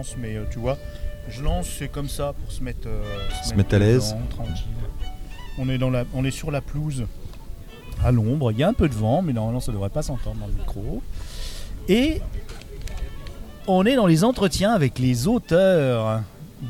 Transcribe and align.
lance, 0.00 0.16
mais 0.18 0.36
euh, 0.36 0.44
tu 0.50 0.58
vois, 0.58 0.78
je 1.28 1.42
lance, 1.42 1.68
c'est 1.78 1.88
comme 1.88 2.08
ça 2.08 2.32
pour 2.32 2.50
se 2.50 2.62
mettre, 2.62 2.86
euh, 2.88 3.02
Se 3.44 3.54
mettre 3.54 3.74
à 3.74 3.78
l'aise. 3.78 4.16
tranquille. 4.30 4.54
On 5.58 5.68
est, 5.68 5.78
dans 5.78 5.90
la, 5.90 6.04
on 6.14 6.24
est 6.24 6.30
sur 6.30 6.50
la 6.50 6.60
pelouse 6.62 7.04
à 8.02 8.10
l'ombre. 8.10 8.50
Il 8.52 8.58
y 8.58 8.62
a 8.62 8.68
un 8.68 8.72
peu 8.72 8.88
de 8.88 8.94
vent, 8.94 9.20
mais 9.20 9.32
normalement 9.34 9.60
ça 9.60 9.72
devrait 9.72 9.90
pas 9.90 10.02
s'entendre 10.02 10.36
dans 10.40 10.46
le 10.46 10.54
micro. 10.54 11.02
Et 11.88 12.22
on 13.66 13.84
est 13.84 13.94
dans 13.96 14.06
les 14.06 14.24
entretiens 14.24 14.72
avec 14.72 14.98
les 14.98 15.26
auteurs 15.26 16.22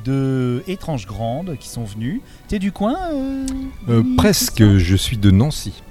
de 0.04 0.62
Étranges 0.66 1.06
Grandes 1.06 1.56
qui 1.59 1.68
sont 1.68 1.84
venus. 1.84 2.20
T'es 2.48 2.59
du 2.59 2.73
coin 2.73 2.96
euh, 3.12 3.46
Euh, 3.88 4.02
presque, 4.16 4.54
Christian 4.56 4.78
je 4.78 4.96
suis 4.96 5.18
de 5.18 5.30
Nancy. 5.30 5.82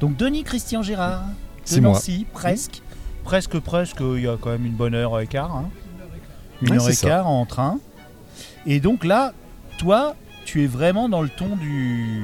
Donc 0.00 0.16
Denis 0.16 0.44
Christian 0.44 0.82
Gérard. 0.82 1.24
De 1.70 1.80
moi. 1.80 1.92
Nancy, 1.92 2.26
presque. 2.32 2.80
Presque, 3.24 3.58
presque, 3.58 4.00
il 4.00 4.22
y 4.22 4.28
a 4.28 4.36
quand 4.40 4.50
même 4.50 4.64
une 4.66 4.74
bonne 4.76 4.94
heure 4.94 5.20
quart. 5.28 5.54
hein. 5.56 5.68
Une 6.62 6.70
Ouais, 6.70 6.76
heure 6.78 6.88
et 6.88 6.94
ça. 6.94 7.06
quart 7.08 7.26
en 7.26 7.44
train. 7.46 7.78
Et 8.66 8.80
donc 8.80 9.04
là, 9.04 9.32
toi, 9.78 10.14
tu 10.44 10.62
es 10.64 10.66
vraiment 10.66 11.08
dans 11.08 11.22
le 11.22 11.28
ton 11.28 11.56
du, 11.56 12.22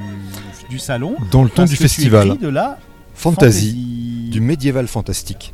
du 0.71 0.79
salon. 0.79 1.15
Dans 1.31 1.43
le 1.43 1.51
ton 1.51 1.65
du 1.65 1.77
festival. 1.77 2.39
de 2.39 2.49
la 2.49 2.79
Fantasy, 3.15 3.69
fantasy. 3.73 4.29
du 4.31 4.41
médiéval 4.41 4.87
fantastique. 4.89 5.53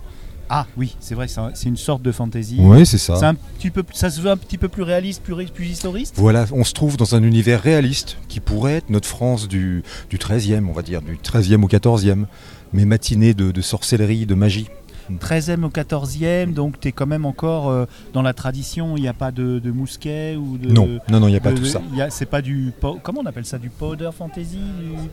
Ah 0.50 0.66
oui, 0.78 0.96
c'est 1.00 1.14
vrai, 1.14 1.28
c'est 1.28 1.40
un- 1.40 1.50
c'est 1.52 1.68
une 1.68 1.76
sorte 1.76 2.00
de 2.00 2.10
fantasy. 2.10 2.56
Oui, 2.58 2.86
c'est 2.86 2.96
C'est 2.96 3.14
ça. 3.16 3.28
un 3.28 3.34
petit 3.34 3.68
peu, 3.70 3.84
ça 3.92 4.08
se 4.08 4.20
veut 4.22 4.30
un 4.30 4.36
petit 4.38 4.56
peu 4.56 4.68
plus 4.68 4.82
réaliste, 4.82 5.22
plus, 5.22 5.34
plus 5.46 5.66
historiste. 5.66 6.14
Voilà, 6.16 6.46
on 6.52 6.64
se 6.64 6.72
trouve 6.72 6.96
dans 6.96 7.14
un 7.14 7.22
univers 7.22 7.60
réaliste 7.60 8.16
qui 8.28 8.40
pourrait 8.40 8.74
être 8.76 8.88
notre 8.88 9.06
France 9.08 9.46
du, 9.46 9.82
du 10.08 10.16
13e, 10.16 10.66
on 10.66 10.72
va 10.72 10.80
dire, 10.80 11.02
du 11.02 11.18
13e 11.18 11.64
au 11.64 11.68
14e, 11.68 12.24
mais 12.72 12.86
matinée 12.86 13.34
de, 13.34 13.50
de 13.50 13.60
sorcellerie, 13.60 14.24
de 14.24 14.34
magie. 14.34 14.68
13e 15.16 15.64
au 15.64 15.68
14e, 15.70 16.52
donc 16.52 16.78
tu 16.80 16.88
es 16.88 16.92
quand 16.92 17.06
même 17.06 17.24
encore 17.24 17.68
euh, 17.70 17.86
dans 18.12 18.22
la 18.22 18.34
tradition, 18.34 18.96
il 18.96 19.02
n'y 19.02 19.08
a 19.08 19.14
pas 19.14 19.30
de, 19.30 19.58
de 19.58 19.70
mousquet 19.70 20.36
ou 20.36 20.58
de... 20.58 20.68
Non, 20.70 20.98
non, 21.08 21.20
non, 21.20 21.28
il 21.28 21.32
n'y 21.32 21.36
a 21.36 21.40
pas 21.40 21.52
de- 21.52 21.58
tout 21.58 21.64
ça. 21.64 21.80
C'est 22.10 22.26
pas 22.26 22.42
du... 22.42 22.72
Comment 23.02 23.20
on 23.22 23.26
appelle 23.26 23.46
ça 23.46 23.58
Du 23.58 23.70
powder 23.70 24.10
fantasy 24.16 24.58
du- 24.58 25.08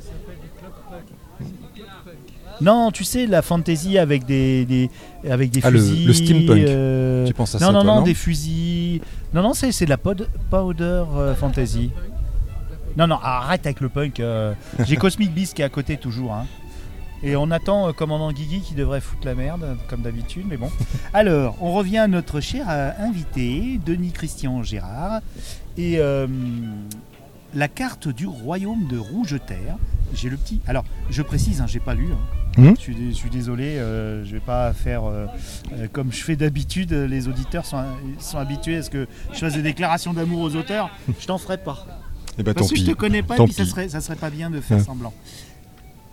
Non, 2.62 2.90
tu 2.92 3.04
sais, 3.04 3.28
la 3.28 3.42
fantasy 3.42 3.98
avec 3.98 4.26
des, 4.26 4.66
des- 4.66 4.90
avec 5.30 5.52
des 5.52 5.60
Ah, 5.64 5.70
le- 5.70 5.80
fusils... 5.80 6.08
le 6.08 6.14
steampunk. 6.14 6.58
euh, 6.60 7.28
Tu 7.28 7.34
penses 7.34 7.56
à 7.56 7.60
non, 7.60 7.68
ça, 7.68 7.72
non, 7.74 7.82
toi, 7.82 7.92
non, 7.92 7.96
non 8.00 8.04
des 8.04 8.14
fusils... 8.14 9.02
Non, 9.34 9.42
non, 9.42 9.54
c'est 9.54 9.72
c'est 9.74 9.86
de 9.86 9.90
la 9.90 9.98
powder 9.98 11.04
euh, 11.16 11.36
fantasy. 11.36 11.92
Non, 12.98 13.08
non, 13.08 13.18
arrête 13.22 13.66
avec 13.66 13.82
le 13.82 13.90
punk. 13.90 14.22
euh. 14.22 14.54
J'ai 14.86 14.96
Cosmic 14.96 15.34
Beast 15.34 15.54
qui 15.54 15.62
est 15.62 15.66
à 15.66 15.70
côté 15.70 15.98
toujours. 15.98 16.34
hein. 16.34 16.46
Et 17.26 17.36
on 17.36 17.50
attend 17.52 17.88
euh, 17.88 17.92
Commandant 17.92 18.32
Guigui 18.32 18.62
qui 18.62 18.76
devrait 18.76 19.02
foutre 19.02 19.26
la 19.26 19.36
merde, 19.36 19.78
comme 19.90 20.02
d'habitude, 20.02 20.46
mais 20.48 20.58
bon. 20.58 20.70
Alors, 21.14 21.58
on 21.62 21.74
revient 21.74 21.98
à 21.98 22.08
notre 22.08 22.40
cher 22.40 22.68
euh, 22.70 22.92
invité, 23.00 23.80
Denis 23.86 24.12
Christian 24.12 24.62
Gérard. 24.64 25.22
Et 25.78 25.98
euh, 26.00 26.28
la 27.54 27.68
carte 27.68 28.08
du 28.08 28.28
royaume 28.28 28.88
de 28.88 28.98
Rouge-Terre. 28.98 29.78
J'ai 30.14 30.30
le 30.30 30.38
petit. 30.38 30.62
Alors, 30.68 30.86
je 31.10 31.22
précise, 31.24 31.62
hein, 31.62 31.66
j'ai 31.68 31.80
pas 31.80 31.96
lu. 31.96 32.08
hein. 32.14 32.62
Hmm? 32.62 32.74
Je, 32.78 32.82
suis, 32.82 32.96
dé- 32.96 33.10
je 33.10 33.16
suis 33.16 33.30
désolé, 33.30 33.78
euh, 33.78 34.24
je 34.24 34.32
vais 34.32 34.40
pas 34.40 34.72
faire 34.72 35.04
euh, 35.04 35.26
euh, 35.74 35.88
comme 35.92 36.12
je 36.14 36.24
fais 36.24 36.36
d'habitude. 36.38 36.94
Les 36.94 37.28
auditeurs 37.28 37.66
sont, 37.66 37.84
sont 38.20 38.38
habitués 38.38 38.78
à 38.78 38.82
ce 38.84 38.90
que 38.90 39.08
je 39.34 39.40
fasse 39.40 39.56
des 39.56 39.62
déclarations 39.64 40.14
d'amour 40.14 40.40
aux 40.42 40.56
auteurs. 40.56 40.90
Je 41.20 41.26
t'en 41.26 41.38
ferai 41.38 41.58
pas. 41.58 41.86
Eh 42.38 42.44
ben, 42.44 42.54
Parce 42.54 42.70
que 42.70 42.78
je 42.78 42.84
te 42.84 42.92
pis. 42.92 42.96
connais 42.96 43.24
pas, 43.24 43.36
Tant 43.36 43.46
puis 43.46 43.54
ça 43.54 43.64
pis. 43.64 43.70
serait, 43.70 43.90
ça 43.90 44.00
serait 44.00 44.16
pas 44.16 44.30
bien 44.30 44.50
de 44.52 44.62
faire 44.62 44.78
Ouais. 44.78 44.84
semblant. 44.84 45.14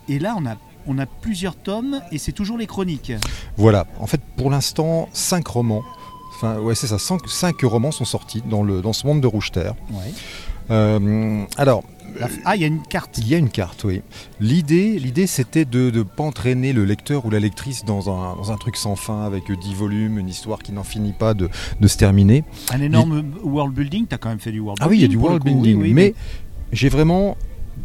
Et 0.09 0.19
là, 0.19 0.35
on 0.37 0.45
a, 0.47 0.57
on 0.87 0.99
a 0.99 1.07
plusieurs 1.07 1.57
tomes 1.57 2.01
et 2.13 2.19
c'est 2.19 2.33
toujours 2.33 2.59
les 2.59 2.67
chroniques. 2.67 3.13
Voilà, 3.57 3.87
en 4.01 4.07
fait, 4.07 4.21
pour 4.37 4.51
l'instant, 4.51 5.09
5 5.13 5.47
romans. 5.47 5.83
Enfin, 6.35 6.59
ouais, 6.59 6.75
c'est 6.75 6.87
ça, 6.89 6.99
5, 6.99 7.23
romans 7.63 7.93
sont 7.93 8.05
sortis 8.05 8.43
dans, 8.49 8.63
le, 8.63 8.81
dans 8.83 8.93
ce 8.93 9.07
monde 9.07 9.21
de 9.21 9.27
Rouge-Terre. 9.27 9.75
Ouais. 9.91 10.13
Euh, 10.71 11.45
alors, 11.57 11.83
Ah, 12.45 12.57
il 12.57 12.63
y 12.63 12.65
a 12.65 12.69
une 12.69 12.83
carte. 12.83 13.19
Il 13.19 13.29
y 13.29 13.35
a 13.35 13.39
une 13.39 13.49
carte, 13.51 13.85
oui. 13.85 14.03
L'idée, 14.41 14.99
l'idée 14.99 15.27
c'était 15.27 15.65
de 15.65 15.91
ne 15.93 16.03
pas 16.03 16.25
entraîner 16.25 16.73
le 16.73 16.85
lecteur 16.85 17.25
ou 17.27 17.31
la 17.31 17.39
lectrice 17.41 17.85
dans 17.85 18.11
un, 18.11 18.37
dans 18.37 18.51
un 18.53 18.57
truc 18.57 18.77
sans 18.77 18.97
fin 18.97 19.23
avec 19.23 19.51
10 19.51 19.75
volumes, 19.75 20.19
une 20.19 20.29
histoire 20.29 20.59
qui 20.61 20.73
n'en 20.73 20.85
finit 20.85 21.13
pas 21.13 21.35
de, 21.35 21.49
de 21.81 21.89
se 21.89 21.97
terminer. 21.97 22.45
Un 22.73 22.81
énorme 22.81 23.25
world 23.45 23.75
building. 23.75 24.07
T'as 24.07 24.19
quand 24.19 24.29
même 24.29 24.41
fait 24.41 24.53
du 24.53 24.61
world 24.61 24.79
Ah 24.83 24.89
building. 24.89 24.91
oui, 24.91 24.99
il 24.99 25.03
y 25.03 25.05
a 25.05 25.09
du 25.09 25.17
world. 25.17 25.43
Oui, 25.45 25.53
building, 25.55 25.81
oui, 25.83 25.93
mais 25.95 26.15
j'ai 26.73 26.89
vraiment 26.89 27.37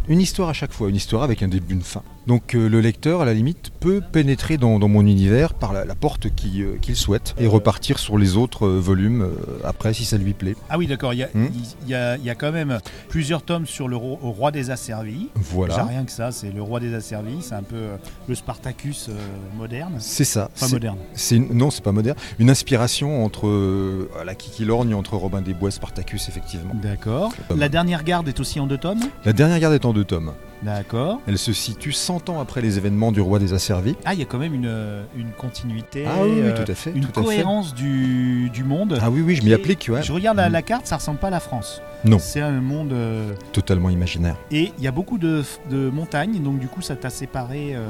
une 0.08 0.22
histoire 0.22 0.50
à 0.50 0.54
chaque 0.54 0.72
fois, 0.74 0.90
une 0.90 0.96
histoire 0.96 1.24
avec 1.24 1.42
un 1.44 1.48
début, 1.48 1.74
une 1.74 1.82
fin. 1.82 2.04
Donc 2.28 2.56
euh, 2.56 2.68
le 2.68 2.82
lecteur, 2.82 3.22
à 3.22 3.26
la 3.26 3.34
limite, 3.34 3.72
peut 3.80 4.02
pénétrer 4.12 4.58
dans, 4.58 4.80
dans 4.80 4.88
mon 4.90 5.02
univers 5.06 5.54
par 5.54 5.72
la, 5.74 5.86
la 5.86 5.96
porte 5.96 6.26
euh, 6.28 6.78
qu'il 6.82 6.96
souhaite 6.96 7.34
et 7.40 7.48
repartir 7.48 8.00
sur 8.00 8.18
les 8.18 8.36
autres 8.38 8.68
euh, 8.68 8.80
volumes 8.80 9.28
après 9.64 9.94
si 9.94 10.04
ça 10.06 10.18
lui 10.18 10.34
plaît. 10.34 10.56
Ah 10.70 10.78
oui, 10.78 10.88
d'accord. 10.88 11.14
Il 11.14 11.20
y, 11.20 11.24
a- 11.24 11.30
Hmm. 11.34 11.48
y 11.88 11.92
y 12.26 12.30
a 12.30 12.36
quand 12.36 12.52
même 12.52 12.80
plusieurs 13.10 13.42
tomes 13.44 13.66
sur 13.66 13.88
le 13.88 13.96
ro- 13.96 14.20
au 14.22 14.32
roi 14.32 14.52
des 14.52 14.72
asservis. 14.72 15.30
Voilà, 15.36 15.84
rien 15.86 16.04
que 16.04 16.12
ça. 16.12 16.32
C'est 16.32 16.52
le 16.52 16.62
roi 16.62 16.80
des 16.80 16.94
asservis. 16.94 17.38
C'est 17.42 17.56
un 17.56 17.64
peu 17.64 17.88
le 18.28 18.36
Spartacus 18.36 19.10
moderne. 19.58 19.96
c'est 20.00 20.24
ça. 20.26 20.50
C'est- 20.56 20.72
moderne. 20.72 20.98
Une- 21.32 21.54
non, 21.54 21.70
c'est 21.72 21.84
pas 21.84 21.92
moderne. 21.92 22.18
Une 22.40 22.50
inspiration 22.50 23.24
entre 23.24 24.08
la 24.26 24.36
Kiki 24.36 24.66
Lorgne 24.66 24.94
entre 24.94 25.16
Robin 25.16 25.42
des 25.42 25.54
Bois 25.54 25.70
et 25.70 25.72
Spartacus, 25.72 26.28
effectivement. 26.30 26.74
D'accord. 26.82 27.32
Pas 27.48 27.56
La 27.56 27.70
dernière 27.70 28.04
garde 28.04 28.28
est 28.28 28.40
aussi 28.40 28.60
en 28.60 28.68
deux 28.68 28.78
tomes? 28.78 29.00
La 29.26 29.34
dernière 29.34 29.60
garde 29.60 29.74
est 29.74 29.86
en 29.86 29.94
deux 29.94 30.04
tomes. 30.06 30.34
D'accord. 30.64 31.22
Elle 31.28 31.38
se 31.38 31.54
situe 31.54 31.92
100 31.92 32.30
ans 32.30 32.40
après 32.42 32.62
les 32.62 32.78
événements 32.78 33.12
du 33.12 33.22
roi 33.22 33.40
des 33.40 33.54
Asservis. 33.54 33.96
Ah, 34.06 34.14
il 34.14 34.20
y 34.20 34.24
a 34.24 34.26
quand 34.26 34.40
même 34.40 34.54
une, 34.54 35.04
une 35.16 35.32
continuité. 35.38 36.06
Ah 36.08 36.24
oui, 36.24 36.32
oui, 36.34 36.40
euh, 36.42 36.64
tout 36.66 36.72
à 36.72 36.76
fait. 36.76 36.92
une 36.96 37.06
tout 37.06 37.22
cohérence 37.22 37.74
du, 37.76 38.50
du 38.50 38.64
monde. 38.64 38.98
Ah 39.02 39.10
oui, 39.10 39.22
oui, 39.22 39.36
je 39.36 39.44
m'y 39.44 39.54
applique, 39.54 39.88
ouais. 39.92 40.02
Je 40.04 40.12
regarde 40.12 40.38
la, 40.38 40.50
Mm. 40.50 40.54
la 40.54 40.62
carte, 40.62 40.88
ça 40.88 40.98
ressemble 40.98 41.20
pas 41.20 41.28
à 41.28 41.32
la 41.32 41.40
France. 41.40 41.82
Non. 42.06 42.20
C'est 42.20 42.42
un 42.42 42.60
monde. 42.62 42.94
euh, 42.94 43.34
Totalement 43.54 43.90
imaginaire. 43.90 44.36
et 44.52 44.72
il 44.78 44.84
y 44.84 44.88
a 44.88 44.92
beaucoup 44.92 45.18
de, 45.18 45.44
de 45.70 45.90
montagnes, 45.90 46.42
donc 46.42 46.60
du 46.60 46.68
coup, 46.68 46.82
ça 46.82 46.96
t'a 46.96 47.10
séparé 47.10 47.74
euh, 47.76 47.86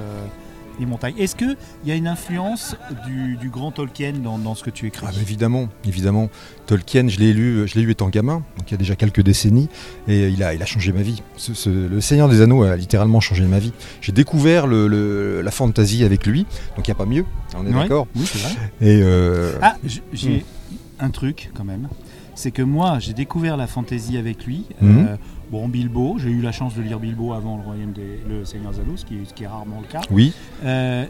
les 0.79 0.85
montagnes. 0.85 1.15
Est-ce 1.17 1.35
qu'il 1.35 1.55
y 1.85 1.91
a 1.91 1.95
une 1.95 2.07
influence 2.07 2.75
du, 3.05 3.35
du 3.37 3.49
grand 3.49 3.71
Tolkien 3.71 4.13
dans, 4.23 4.37
dans 4.37 4.55
ce 4.55 4.63
que 4.63 4.69
tu 4.69 4.87
écris? 4.87 5.05
Ah, 5.07 5.11
bah, 5.13 5.19
évidemment, 5.21 5.69
évidemment. 5.85 6.29
Tolkien, 6.65 7.07
je 7.07 7.19
l'ai 7.19 7.33
lu, 7.33 7.67
je 7.67 7.75
l'ai 7.75 7.81
lu 7.81 7.91
étant 7.91 8.09
gamin, 8.09 8.43
donc 8.57 8.67
il 8.67 8.71
y 8.71 8.75
a 8.75 8.77
déjà 8.77 8.95
quelques 8.95 9.21
décennies, 9.21 9.69
et 10.07 10.27
il 10.29 10.43
a, 10.43 10.53
il 10.53 10.61
a 10.61 10.65
changé 10.65 10.91
ma 10.91 11.01
vie. 11.01 11.21
Ce- 11.37 11.53
ce- 11.53 11.69
le 11.69 12.01
Seigneur 12.01 12.27
des 12.29 12.41
Anneaux 12.41 12.63
a 12.63 12.75
littéralement 12.75 13.19
changé 13.19 13.43
ma 13.45 13.59
vie. 13.59 13.73
J'ai 14.01 14.11
découvert 14.11 14.67
le, 14.67 14.87
le- 14.87 15.41
la 15.41 15.51
fantasy 15.51 16.03
avec 16.03 16.25
lui, 16.25 16.45
donc 16.75 16.87
il 16.87 16.91
n'y 16.91 16.95
a 16.95 16.95
pas 16.95 17.05
mieux, 17.05 17.25
on 17.55 17.65
est 17.65 17.69
Ouais. 17.73 17.83
d'accord. 17.83 18.07
Oui, 18.15 18.25
c'est 18.25 18.39
vrai. 18.39 18.51
Et 18.81 18.99
euh, 19.01 19.53
Ah, 19.61 19.75
j'ai 20.13 20.45
un 20.99 21.09
truc 21.09 21.51
quand 21.55 21.63
même. 21.63 21.87
C'est 22.35 22.51
que 22.51 22.61
moi, 22.61 22.99
j'ai 22.99 23.13
découvert 23.13 23.57
la 23.57 23.65
fantaisie 23.65 24.17
avec 24.17 24.45
lui. 24.45 24.65
Mhm. 24.81 25.07
Euh, 25.09 25.15
bon, 25.51 25.67
Bilbo, 25.67 26.17
j'ai 26.19 26.29
eu 26.29 26.41
la 26.41 26.51
chance 26.51 26.75
de 26.75 26.81
lire 26.81 26.99
Bilbo 26.99 27.33
avant 27.33 27.57
le 27.57 27.63
Royaume 27.63 27.91
des 27.93 28.19
le 28.27 28.45
Seigneur 28.45 28.71
ce 28.73 29.05
qui, 29.05 29.15
est- 29.15 29.25
ce 29.25 29.33
qui 29.33 29.43
est 29.43 29.47
rarement 29.47 29.79
le 29.81 29.87
cas. 29.87 30.01
oui, 30.11 30.33
Euh, 30.63 31.05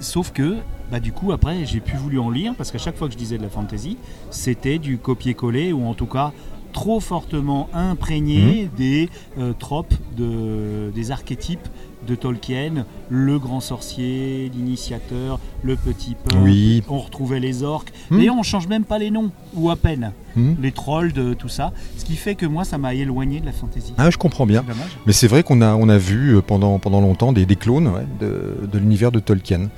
sauf 0.00 0.32
que, 0.32 0.56
bah, 0.90 0.98
du 1.00 1.12
coup, 1.12 1.32
après, 1.32 1.64
j'ai 1.64 1.80
plus 1.80 1.96
voulu 1.96 2.18
en 2.18 2.30
lire 2.30 2.54
parce 2.56 2.70
qu'à 2.72 2.78
chaque 2.78 2.96
fois 2.96 3.06
que 3.08 3.12
je 3.12 3.18
disais 3.18 3.38
de 3.38 3.42
la 3.42 3.48
fantasy, 3.48 3.96
c'était 4.30 4.78
du 4.78 4.98
copier-coller 4.98 5.72
ou 5.72 5.84
en 5.86 5.94
tout 5.94 6.06
cas 6.06 6.32
trop 6.72 7.00
fortement 7.00 7.68
imprégné 7.74 8.68
des 8.76 9.08
euh, 9.38 9.52
tropes, 9.52 9.94
de, 10.16 10.90
des 10.94 11.10
archétypes 11.10 11.68
de 12.06 12.16
Tolkien, 12.16 12.84
le 13.10 13.38
grand 13.38 13.60
sorcier, 13.60 14.50
l'initiateur, 14.52 15.38
le 15.62 15.76
petit 15.76 16.16
peuple. 16.16 16.42
oui. 16.42 16.82
On 16.88 16.98
retrouvait 16.98 17.38
les 17.38 17.62
orques. 17.62 17.92
Hmm. 18.10 18.16
D'ailleurs, 18.18 18.34
on 18.36 18.42
change 18.42 18.66
même 18.66 18.82
pas 18.84 18.98
les 18.98 19.12
noms, 19.12 19.30
ou 19.54 19.70
à 19.70 19.76
peine. 19.76 20.10
Hmm. 20.34 20.54
Les 20.60 20.72
trolls, 20.72 21.12
de, 21.12 21.32
tout 21.34 21.48
ça. 21.48 21.72
Ce 21.96 22.04
qui 22.04 22.16
fait 22.16 22.34
que 22.34 22.44
moi, 22.46 22.64
ça 22.64 22.76
m'a 22.76 22.94
éloigné 22.94 23.38
de 23.38 23.46
la 23.46 23.52
fantasy. 23.52 23.94
Ah, 23.98 24.10
je 24.10 24.16
comprends 24.18 24.46
bien. 24.46 24.64
Mais 25.06 25.12
c'est 25.12 25.28
vrai 25.28 25.44
qu'on 25.44 25.60
a, 25.60 25.74
on 25.76 25.88
a 25.88 25.98
vu 25.98 26.36
euh, 26.36 26.40
pendant, 26.42 26.80
pendant 26.80 27.00
longtemps 27.00 27.32
des, 27.32 27.46
des 27.46 27.56
clones 27.56 27.86
ouais, 27.86 28.06
de, 28.20 28.66
de 28.66 28.78
l'univers 28.78 29.12
de 29.12 29.20
Tolkien. 29.20 29.68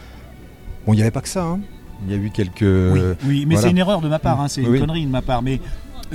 Bon, 0.86 0.92
il 0.94 0.96
n'y 0.96 1.02
avait 1.02 1.10
pas 1.10 1.20
que 1.20 1.28
ça. 1.28 1.44
hein. 1.44 1.60
Il 2.06 2.12
y 2.12 2.18
a 2.18 2.18
eu 2.22 2.30
quelques. 2.30 2.62
Oui, 2.62 3.00
oui, 3.26 3.44
mais 3.46 3.54
voilà. 3.54 3.60
c'est 3.62 3.70
une 3.70 3.78
erreur 3.78 4.00
de 4.00 4.08
ma 4.08 4.18
part, 4.18 4.40
hein, 4.40 4.48
c'est 4.48 4.62
une 4.62 4.78
connerie 4.78 5.04
de 5.06 5.10
ma 5.10 5.22
part. 5.22 5.42
Mais 5.42 5.60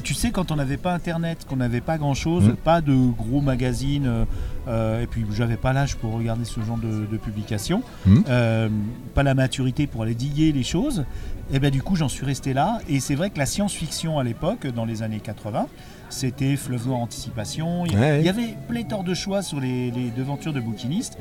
tu 0.03 0.13
sais, 0.13 0.31
quand 0.31 0.51
on 0.51 0.55
n'avait 0.55 0.77
pas 0.77 0.93
Internet, 0.93 1.45
qu'on 1.47 1.55
n'avait 1.57 1.81
pas 1.81 1.97
grand-chose, 1.97 2.49
Mm. 2.49 2.55
pas 2.55 2.81
de 2.81 2.93
gros 2.93 3.41
magazines, 3.41 4.25
euh, 4.67 5.01
et 5.01 5.07
puis 5.07 5.25
j'avais 5.33 5.57
pas 5.57 5.73
l'âge 5.73 5.95
pour 5.95 6.13
regarder 6.13 6.45
ce 6.45 6.59
genre 6.61 6.77
de, 6.77 7.05
de 7.05 7.17
publications, 7.17 7.81
Mm. 8.05 8.17
euh, 8.29 8.69
pas 9.15 9.23
la 9.23 9.33
maturité 9.33 9.87
pour 9.87 10.03
aller 10.03 10.15
diguer 10.15 10.51
les 10.51 10.63
choses, 10.63 11.05
et 11.51 11.59
ben 11.59 11.71
du 11.71 11.81
coup 11.81 11.95
j'en 11.95 12.09
suis 12.09 12.25
resté 12.25 12.53
là. 12.53 12.79
Et 12.87 12.99
c'est 12.99 13.15
vrai 13.15 13.29
que 13.29 13.37
la 13.39 13.45
science-fiction 13.45 14.19
à 14.19 14.23
l'époque, 14.23 14.67
dans 14.67 14.85
les 14.85 15.01
années 15.03 15.19
80, 15.19 15.67
c'était 16.09 16.55
Fleuve 16.55 16.87
Noir 16.87 16.99
Anticipation. 16.99 17.85
Il 17.85 17.93
y, 17.93 17.97
Ouais. 17.97 18.23
y 18.23 18.29
avait 18.29 18.55
pléthore 18.67 19.03
de 19.03 19.13
choix 19.13 19.41
sur 19.41 19.59
les, 19.59 19.91
les 19.91 20.09
devantures 20.11 20.53
de 20.53 20.59
bouquinistes. 20.61 21.17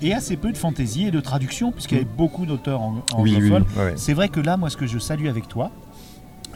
Et 0.00 0.14
assez 0.14 0.36
peu 0.36 0.52
de 0.52 0.56
fantaisie 0.56 1.06
et 1.08 1.10
de 1.10 1.18
traduction, 1.20 1.72
puisqu'il 1.72 1.94
y 1.98 2.00
avait 2.00 2.10
beaucoup 2.16 2.46
d'auteurs 2.46 2.80
ang- 2.82 3.02
Oui, 3.18 3.36
oui, 3.40 3.50
ouais. 3.50 3.94
C'est 3.96 4.14
vrai 4.14 4.28
que 4.28 4.38
là, 4.38 4.56
moi, 4.56 4.70
ce 4.70 4.76
que 4.76 4.86
je 4.86 4.96
salue 5.00 5.26
avec 5.26 5.48
toi, 5.48 5.72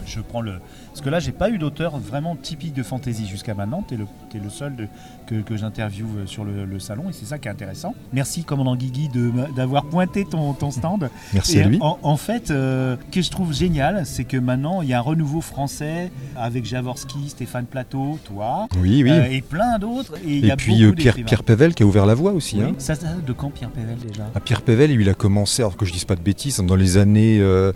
je 0.05 0.21
prends 0.21 0.39
le, 0.39 0.59
Parce 0.93 1.01
que 1.01 1.09
là, 1.09 1.19
j'ai 1.19 1.31
pas 1.31 1.49
eu 1.49 1.57
d'auteur 1.57 1.97
vraiment 1.97 2.35
typique 2.35 2.73
de 2.73 2.83
fantasy 2.83 3.25
jusqu'à 3.27 3.55
maintenant. 3.55 3.83
Tu 3.87 3.95
es, 3.95 3.97
es, 3.97 4.39
le 4.39 4.49
seul 4.49 4.75
de, 4.75 4.87
que, 5.25 5.41
que 5.41 5.57
j'interviewe 5.57 6.27
sur 6.27 6.45
le, 6.45 6.65
le, 6.65 6.79
salon 6.79 7.09
et 7.09 7.13
c'est 7.13 7.25
ça 7.25 7.39
qui 7.39 7.47
est 7.47 7.51
intéressant. 7.51 7.95
Merci, 8.13 8.43
commandant 8.43 8.75
Guigui, 8.75 9.09
d'avoir 9.55 9.85
pointé 9.85 10.23
ton, 10.23 10.53
ton, 10.53 10.69
stand. 10.69 11.09
Merci 11.33 11.59
à 11.59 11.67
lui. 11.67 11.79
En, 11.81 11.97
en 12.03 12.17
fait, 12.17 12.51
euh, 12.51 12.95
ce 13.09 13.15
que 13.15 13.21
je 13.23 13.31
trouve 13.31 13.53
génial, 13.53 14.05
c'est 14.05 14.23
que 14.23 14.37
maintenant, 14.37 14.83
il 14.83 14.89
y 14.89 14.93
a 14.93 14.99
un 14.99 15.01
renouveau 15.01 15.41
français 15.41 16.11
avec 16.35 16.65
Javorski, 16.65 17.29
Stéphane 17.29 17.65
Plateau, 17.65 18.19
toi, 18.23 18.67
oui, 18.79 19.03
oui. 19.03 19.09
Euh, 19.09 19.25
et 19.31 19.41
plein 19.41 19.79
d'autres. 19.79 20.13
Et, 20.25 20.45
et 20.45 20.55
puis 20.55 20.83
euh, 20.83 20.91
Pierre, 20.91 21.15
Pierre 21.25 21.43
Pével 21.43 21.73
qui 21.73 21.83
a 21.83 21.85
ouvert 21.85 22.05
la 22.05 22.13
voie 22.13 22.33
aussi. 22.33 22.57
Oui. 22.57 22.65
Hein. 22.65 22.75
Ça, 22.77 22.95
ça, 22.95 23.07
de 23.25 23.33
quand 23.33 23.49
Pierre 23.49 23.69
Pével 23.69 23.97
déjà? 23.97 24.29
Ah, 24.35 24.39
Pierre 24.39 24.61
Pével, 24.61 24.91
il 24.91 25.09
a 25.09 25.13
commencé, 25.13 25.61
alors 25.61 25.77
que 25.77 25.85
je 25.85 25.91
dise 25.91 26.05
pas 26.05 26.15
de 26.15 26.21
bêtises, 26.21 26.59
dans 26.59 26.75
les 26.75 26.97
années, 26.97 27.39
euh, 27.39 27.71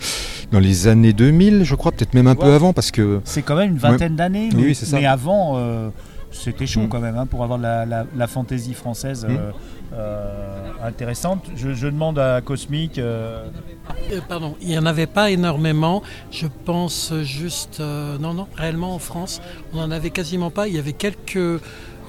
dans 0.51 0.59
les 0.59 0.87
années 0.87 1.13
2000, 1.13 1.63
je 1.63 1.75
crois, 1.75 1.91
peut-être 1.91 2.13
même 2.13 2.27
un 2.27 2.31
ouais. 2.31 2.37
peu 2.37 2.53
avant, 2.53 2.73
parce 2.73 2.91
que. 2.91 3.06
C'est 3.23 3.41
quand 3.41 3.55
même 3.55 3.71
une 3.71 3.77
vingtaine 3.77 4.13
ouais. 4.13 4.17
d'années. 4.17 4.49
Oui, 4.53 4.63
mais, 4.67 4.73
c'est 4.73 4.85
ça. 4.85 4.97
mais 4.97 5.05
avant, 5.05 5.53
euh, 5.55 5.89
c'était 6.31 6.67
chaud 6.67 6.81
mmh. 6.81 6.89
quand 6.89 6.99
même 6.99 7.17
hein, 7.17 7.25
pour 7.25 7.43
avoir 7.43 7.59
la, 7.59 7.85
la, 7.85 8.05
la 8.15 8.27
fantaisie 8.27 8.73
française. 8.73 9.25
Mmh. 9.25 9.37
Euh, 9.93 10.71
intéressante. 10.83 11.45
Je, 11.55 11.73
je, 11.73 11.87
demande 11.87 12.19
à 12.19 12.41
Cosmic. 12.41 12.97
Euh... 12.99 13.47
pardon, 14.27 14.55
il 14.61 14.67
n'y 14.67 14.77
en 14.77 14.85
avait 14.85 15.07
pas 15.07 15.31
énormément. 15.31 16.03
Je 16.29 16.47
pense 16.65 17.13
juste. 17.23 17.79
Euh, 17.79 18.17
non, 18.17 18.33
non, 18.33 18.47
réellement 18.55 18.93
en 18.93 18.99
France, 18.99 19.41
on 19.73 19.77
n'en 19.77 19.91
avait 19.91 20.09
quasiment 20.09 20.51
pas. 20.51 20.67
Il 20.67 20.75
y 20.75 20.79
avait 20.79 20.93
quelques 20.93 21.61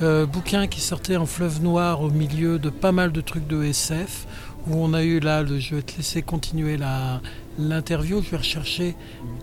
euh, 0.02 0.26
bouquins 0.26 0.66
qui 0.66 0.80
sortaient 0.80 1.16
en 1.16 1.26
fleuve 1.26 1.62
noir 1.62 2.02
au 2.02 2.10
milieu 2.10 2.58
de 2.58 2.70
pas 2.70 2.92
mal 2.92 3.12
de 3.12 3.20
trucs 3.20 3.46
de 3.46 3.62
SF. 3.62 4.26
Où 4.66 4.76
on 4.76 4.92
a 4.92 5.02
eu 5.02 5.20
là, 5.20 5.42
le, 5.42 5.58
je 5.58 5.76
vais 5.76 5.82
te 5.82 5.96
laisser 5.96 6.22
continuer 6.22 6.76
la, 6.76 7.20
l'interview. 7.58 8.22
Je 8.22 8.30
vais 8.30 8.36
rechercher 8.38 8.96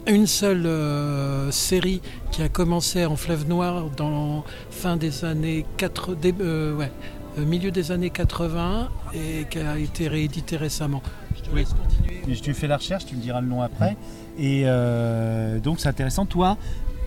une 0.07 0.27
seule 0.27 0.65
euh, 0.65 1.51
série 1.51 2.01
qui 2.31 2.41
a 2.44 2.50
commencé 2.50 3.06
en 3.06 3.15
fleuve 3.15 3.47
noir 3.47 3.89
dans 3.95 4.44
fin 4.69 4.97
des 4.97 5.25
années 5.25 5.65
4, 5.77 6.15
des, 6.15 6.33
euh, 6.41 6.75
ouais, 6.75 6.91
milieu 7.38 7.71
des 7.71 7.91
années 7.91 8.09
80 8.09 8.89
et 9.13 9.45
qui 9.50 9.59
a 9.59 9.77
été 9.77 10.07
réédité 10.07 10.57
récemment. 10.57 11.01
Je 11.35 11.41
te 11.41 11.56
laisse 11.56 11.73
continuer. 11.73 12.35
Tu 12.41 12.53
fais 12.53 12.68
la 12.68 12.77
recherche, 12.77 13.06
tu 13.06 13.15
me 13.15 13.21
diras 13.21 13.41
le 13.41 13.47
nom 13.47 13.61
après. 13.61 13.97
Et 14.38 14.63
euh, 14.65 15.59
donc 15.59 15.79
c'est 15.79 15.89
intéressant. 15.89 16.25
Toi, 16.25 16.57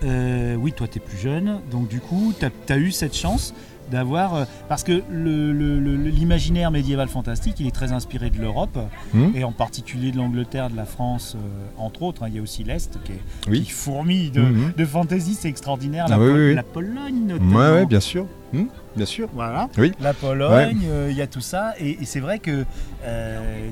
euh, 0.03 0.55
oui, 0.55 0.73
toi 0.73 0.87
tu 0.87 0.97
es 0.97 1.01
plus 1.01 1.17
jeune, 1.17 1.59
donc 1.71 1.87
du 1.87 1.99
coup 1.99 2.33
tu 2.37 2.45
as, 2.45 2.73
as, 2.73 2.77
eu 2.77 2.91
cette 2.91 3.15
chance 3.15 3.53
d'avoir 3.89 4.35
euh, 4.35 4.45
parce 4.67 4.83
que 4.83 5.01
l'imaginaire 5.11 6.71
médiéval 6.71 7.07
fantastique 7.07 7.55
il 7.59 7.67
est 7.67 7.75
très 7.75 7.91
inspiré 7.91 8.29
de 8.29 8.39
l'Europe 8.39 8.77
mmh. 9.13 9.35
et 9.35 9.43
en 9.43 9.51
particulier 9.51 10.11
de 10.11 10.17
l'Angleterre 10.17 10.69
de 10.69 10.75
la 10.75 10.85
France 10.85 11.35
euh, 11.35 11.39
entre 11.77 12.03
autres 12.03 12.23
hein, 12.23 12.27
il 12.29 12.35
y 12.35 12.39
a 12.39 12.41
aussi 12.41 12.63
l'Est 12.63 12.99
qui, 13.03 13.13
oui. 13.49 13.63
qui 13.63 13.71
fourmille 13.71 14.31
de, 14.31 14.41
mmh. 14.41 14.73
de 14.77 14.85
fantasy 14.85 15.35
c'est 15.35 15.49
extraordinaire 15.49 16.07
la, 16.07 16.15
ah, 16.15 16.19
oui, 16.19 16.31
oui. 16.31 16.55
la, 16.55 16.63
Pologne 16.63 17.25
notamment 17.27 17.59
ouais, 17.59 17.71
ouais, 17.71 17.85
bien 17.85 17.99
sûr 17.99 18.25
mmh, 18.53 18.63
bien 18.95 19.05
sûr 19.05 19.27
voilà 19.33 19.69
oui. 19.77 19.91
la 19.99 20.13
Pologne 20.13 20.79
il 20.81 20.89
ouais. 20.89 21.13
y 21.13 21.21
a 21.21 21.27
tout 21.27 21.41
ça 21.41 21.73
et, 21.79 22.01
et 22.01 22.05
c'est 22.05 22.19
vrai 22.19 22.39
que 22.39 22.65
euh, 23.03 23.69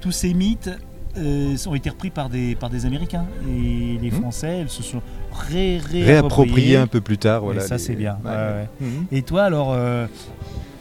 tous 0.00 0.12
ces 0.12 0.34
mythes 0.34 0.70
euh, 1.18 1.56
ont 1.66 1.74
été 1.74 1.90
repris 1.90 2.08
par 2.08 2.30
des, 2.30 2.54
par 2.54 2.70
des 2.70 2.86
Américains. 2.86 3.26
Et 3.46 3.98
les 4.00 4.10
Français, 4.10 4.60
elles 4.60 4.70
se 4.70 4.82
sont 4.82 5.02
ré, 5.32 5.78
ré 5.78 6.04
réappropriés 6.04 6.76
un 6.76 6.86
peu 6.86 7.00
plus 7.00 7.18
tard. 7.18 7.42
Voilà, 7.42 7.64
et 7.64 7.66
ça, 7.66 7.76
les... 7.76 7.80
c'est 7.82 7.94
bien. 7.94 8.18
Ouais, 8.24 8.30
ouais. 8.30 8.68
Mmh. 8.80 8.86
Et 9.12 9.22
toi, 9.22 9.42
alors, 9.44 9.72
euh, 9.72 10.06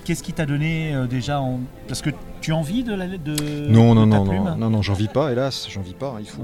qu'est-ce 0.03 0.24
qui 0.24 0.33
t'a 0.33 0.45
donné 0.45 0.94
euh, 0.94 1.07
déjà 1.07 1.42
en... 1.42 1.59
Parce 1.88 2.01
que 2.01 2.09
tu 2.42 2.51
en 2.51 2.62
vis 2.62 2.83
de 2.83 2.94
la 2.94 3.07
de, 3.07 3.69
Non, 3.69 3.95
de 3.95 4.00
non, 4.00 4.09
ta 4.09 4.18
non, 4.18 4.25
plume 4.25 4.44
non, 4.44 4.56
non, 4.57 4.69
non, 4.69 4.81
j'en 4.81 4.94
vis 4.94 5.07
pas, 5.07 5.31
hélas, 5.31 5.68
j'en 5.69 5.81
vis 5.81 5.94
pas. 5.94 6.18
Il, 6.19 6.27
faut, 6.27 6.42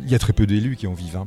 il 0.00 0.10
y 0.10 0.14
a 0.14 0.18
très 0.18 0.32
peu 0.32 0.46
d'élus 0.46 0.76
qui 0.76 0.86
en 0.86 0.94
vivent. 0.94 1.16
Hein. 1.16 1.26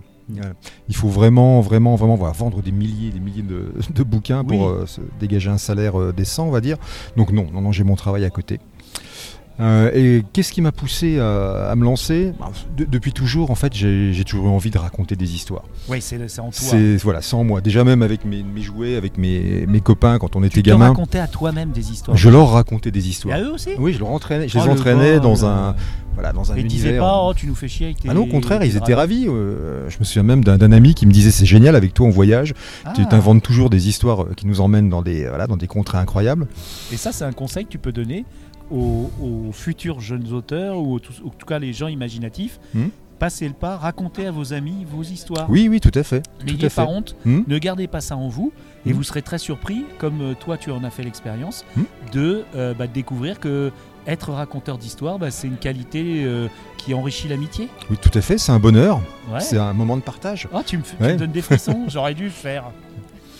Il 0.89 0.95
faut 0.95 1.07
vraiment, 1.07 1.61
vraiment, 1.61 1.95
vraiment 1.95 2.15
voilà, 2.15 2.33
vendre 2.33 2.61
des 2.61 2.71
milliers, 2.71 3.11
des 3.11 3.19
milliers 3.19 3.43
de, 3.43 3.73
de 3.93 4.03
bouquins 4.03 4.43
pour 4.43 4.67
euh, 4.67 4.85
se 4.85 5.01
dégager 5.19 5.49
un 5.49 5.57
salaire 5.57 5.99
euh, 5.99 6.11
décent, 6.11 6.47
on 6.47 6.51
va 6.51 6.61
dire. 6.61 6.77
Donc 7.15 7.31
non, 7.31 7.47
non, 7.53 7.61
non, 7.61 7.71
j'ai 7.71 7.83
mon 7.83 7.95
travail 7.95 8.25
à 8.25 8.29
côté. 8.29 8.59
Euh, 9.59 9.89
et 9.93 10.23
qu'est-ce 10.33 10.51
qui 10.51 10.61
m'a 10.61 10.71
poussé 10.71 11.19
à, 11.19 11.69
à, 11.69 11.75
me 11.75 11.83
lancer 11.83 12.33
de, 12.77 12.85
Depuis 12.85 13.11
toujours, 13.11 13.49
en 13.49 13.55
fait, 13.55 13.73
j'ai 13.73 14.23
toujours 14.25 14.45
eu 14.45 14.49
envie 14.49 14.69
de 14.69 14.77
raconter 14.77 15.15
des 15.15 15.33
histoires. 15.33 15.63
Oui, 15.89 15.99
c'est 16.01 16.17
en 16.39 16.49
toi. 16.49 16.51
C'est 16.51 16.97
voilà, 16.97 17.21
c'est 17.21 17.35
en 17.35 17.43
moi. 17.43 17.61
Déjà 17.61 17.83
même 17.83 18.01
avec 18.01 18.25
mes, 18.25 18.43
mes 18.43 18.61
jouets, 18.61 18.95
avec 18.95 19.17
mes, 19.17 19.65
mes, 19.67 19.81
copains 19.81 20.19
quand 20.19 20.35
on 20.35 20.43
était 20.43 20.61
tu 20.61 20.63
gamin. 20.63 20.85
Tu 20.85 20.89
racontais 20.91 21.19
à 21.19 21.27
toi-même 21.27 21.71
des 21.71 21.91
histoires. 21.91 22.15
Je 22.15 22.29
leur 22.29 22.51
racontais 22.51 22.91
des 22.91 23.09
histoires. 23.09 23.37
Et 23.37 23.41
à 23.41 23.43
eux 23.43 23.53
aussi 23.53 23.69
Oui, 23.79 23.93
je 23.93 23.99
leur 23.99 24.09
entraînais. 24.09 24.47
Je 24.47 24.57
les 24.57 24.65
oh, 24.67 24.71
entraînais 24.71 25.19
dans 25.19 25.45
un 25.45 25.75
voilà, 26.13 26.33
dans 26.33 26.51
un. 26.51 26.57
Ils 26.57 26.67
disaient 26.67 26.97
pas, 26.97 27.21
oh, 27.23 27.33
tu 27.35 27.45
nous 27.45 27.53
fais 27.53 27.67
chier 27.67 27.87
avec 27.87 27.99
tes. 27.99 28.09
Ah 28.09 28.13
non, 28.15 28.23
au 28.23 28.25
contraire, 28.25 28.63
ils 28.63 28.75
étaient 28.75 28.95
ravis. 28.95 29.27
Euh, 29.27 29.87
je 29.89 29.99
me 29.99 30.03
souviens 30.03 30.23
même 30.23 30.43
d'un 30.43 30.71
ami 30.71 30.95
qui 30.95 31.05
me 31.05 31.11
disait, 31.11 31.29
c'est 31.29 31.45
génial 31.45 31.75
avec 31.75 31.93
toi, 31.93 32.07
on 32.07 32.09
voyage. 32.09 32.53
Ah. 32.85 32.93
Tu 32.95 33.01
inventes 33.11 33.43
toujours 33.43 33.69
des 33.69 33.87
histoires 33.87 34.25
qui 34.35 34.47
nous 34.47 34.59
emmènent 34.59 34.89
dans 34.89 35.03
des 35.03 35.27
voilà, 35.27 35.47
dans 35.47 35.57
des 35.57 35.67
contrées 35.67 35.99
incroyables. 35.99 36.47
Et 36.91 36.97
ça, 36.97 37.11
c'est 37.11 37.23
un 37.23 37.33
conseil 37.33 37.65
que 37.65 37.69
tu 37.69 37.77
peux 37.77 37.91
donner 37.91 38.25
aux, 38.71 39.09
aux, 39.21 39.51
futurs 39.51 39.99
jeunes 39.99 40.31
auteurs 40.33 40.77
ou 40.79 40.95
en 40.95 40.99
tout, 40.99 41.45
cas 41.45 41.59
les 41.59 41.73
gens 41.73 41.87
imaginatifs. 41.87 42.59
Hmm. 42.73 42.87
Passez 43.19 43.47
le 43.47 43.55
pas, 43.55 43.77
racontez 43.77 44.27
à 44.27 44.31
vos 44.31 44.53
amis 44.53 44.85
vos 44.87 45.01
histoires. 45.01 45.49
Oui, 45.49 45.67
oui, 45.69 45.79
tout 45.79 45.91
à 45.95 46.03
fait. 46.03 46.21
N'ayez 46.45 46.69
pas 46.69 46.85
honte, 46.85 47.15
hmm. 47.25 47.41
ne 47.47 47.57
gardez 47.57 47.87
pas 47.87 47.99
ça 48.01 48.15
en 48.15 48.27
vous, 48.27 48.53
et 48.85 48.91
Hmm. 48.91 48.93
vous 48.93 49.03
serez 49.03 49.23
très 49.23 49.39
surpris, 49.39 49.85
comme 49.97 50.21
euh, 50.21 50.33
toi 50.35 50.55
tu 50.57 50.69
en 50.69 50.83
as 50.83 50.91
fait 50.91 51.03
l'expérience, 51.03 51.65
de, 52.11 52.43
euh, 52.55 52.75
bah, 52.75 52.85
découvrir 52.85 53.39
que 53.39 53.71
être 54.05 54.31
raconteur 54.31 54.77
d'histoire, 54.77 55.19
bah, 55.19 55.31
c'est 55.31 55.47
une 55.47 55.57
qualité 55.57 56.23
euh, 56.23 56.47
qui 56.77 56.93
enrichit 56.93 57.27
l'amitié. 57.27 57.67
Oui, 57.89 57.97
tout 58.01 58.11
à 58.13 58.21
fait, 58.21 58.37
c'est 58.37 58.51
un 58.51 58.59
bonheur, 58.59 59.01
ouais. 59.31 59.41
c'est 59.41 59.57
un 59.57 59.73
moment 59.73 59.97
de 59.97 60.01
partage. 60.01 60.47
Oh, 60.53 60.61
tu 60.65 60.77
me, 60.77 60.83
tu 60.83 60.95
ouais. 61.01 61.13
me 61.13 61.17
donnes 61.19 61.31
des 61.31 61.41
frissons, 61.41 61.85
j'aurais 61.87 62.13
dû 62.13 62.25
le 62.25 62.29
faire. 62.29 62.65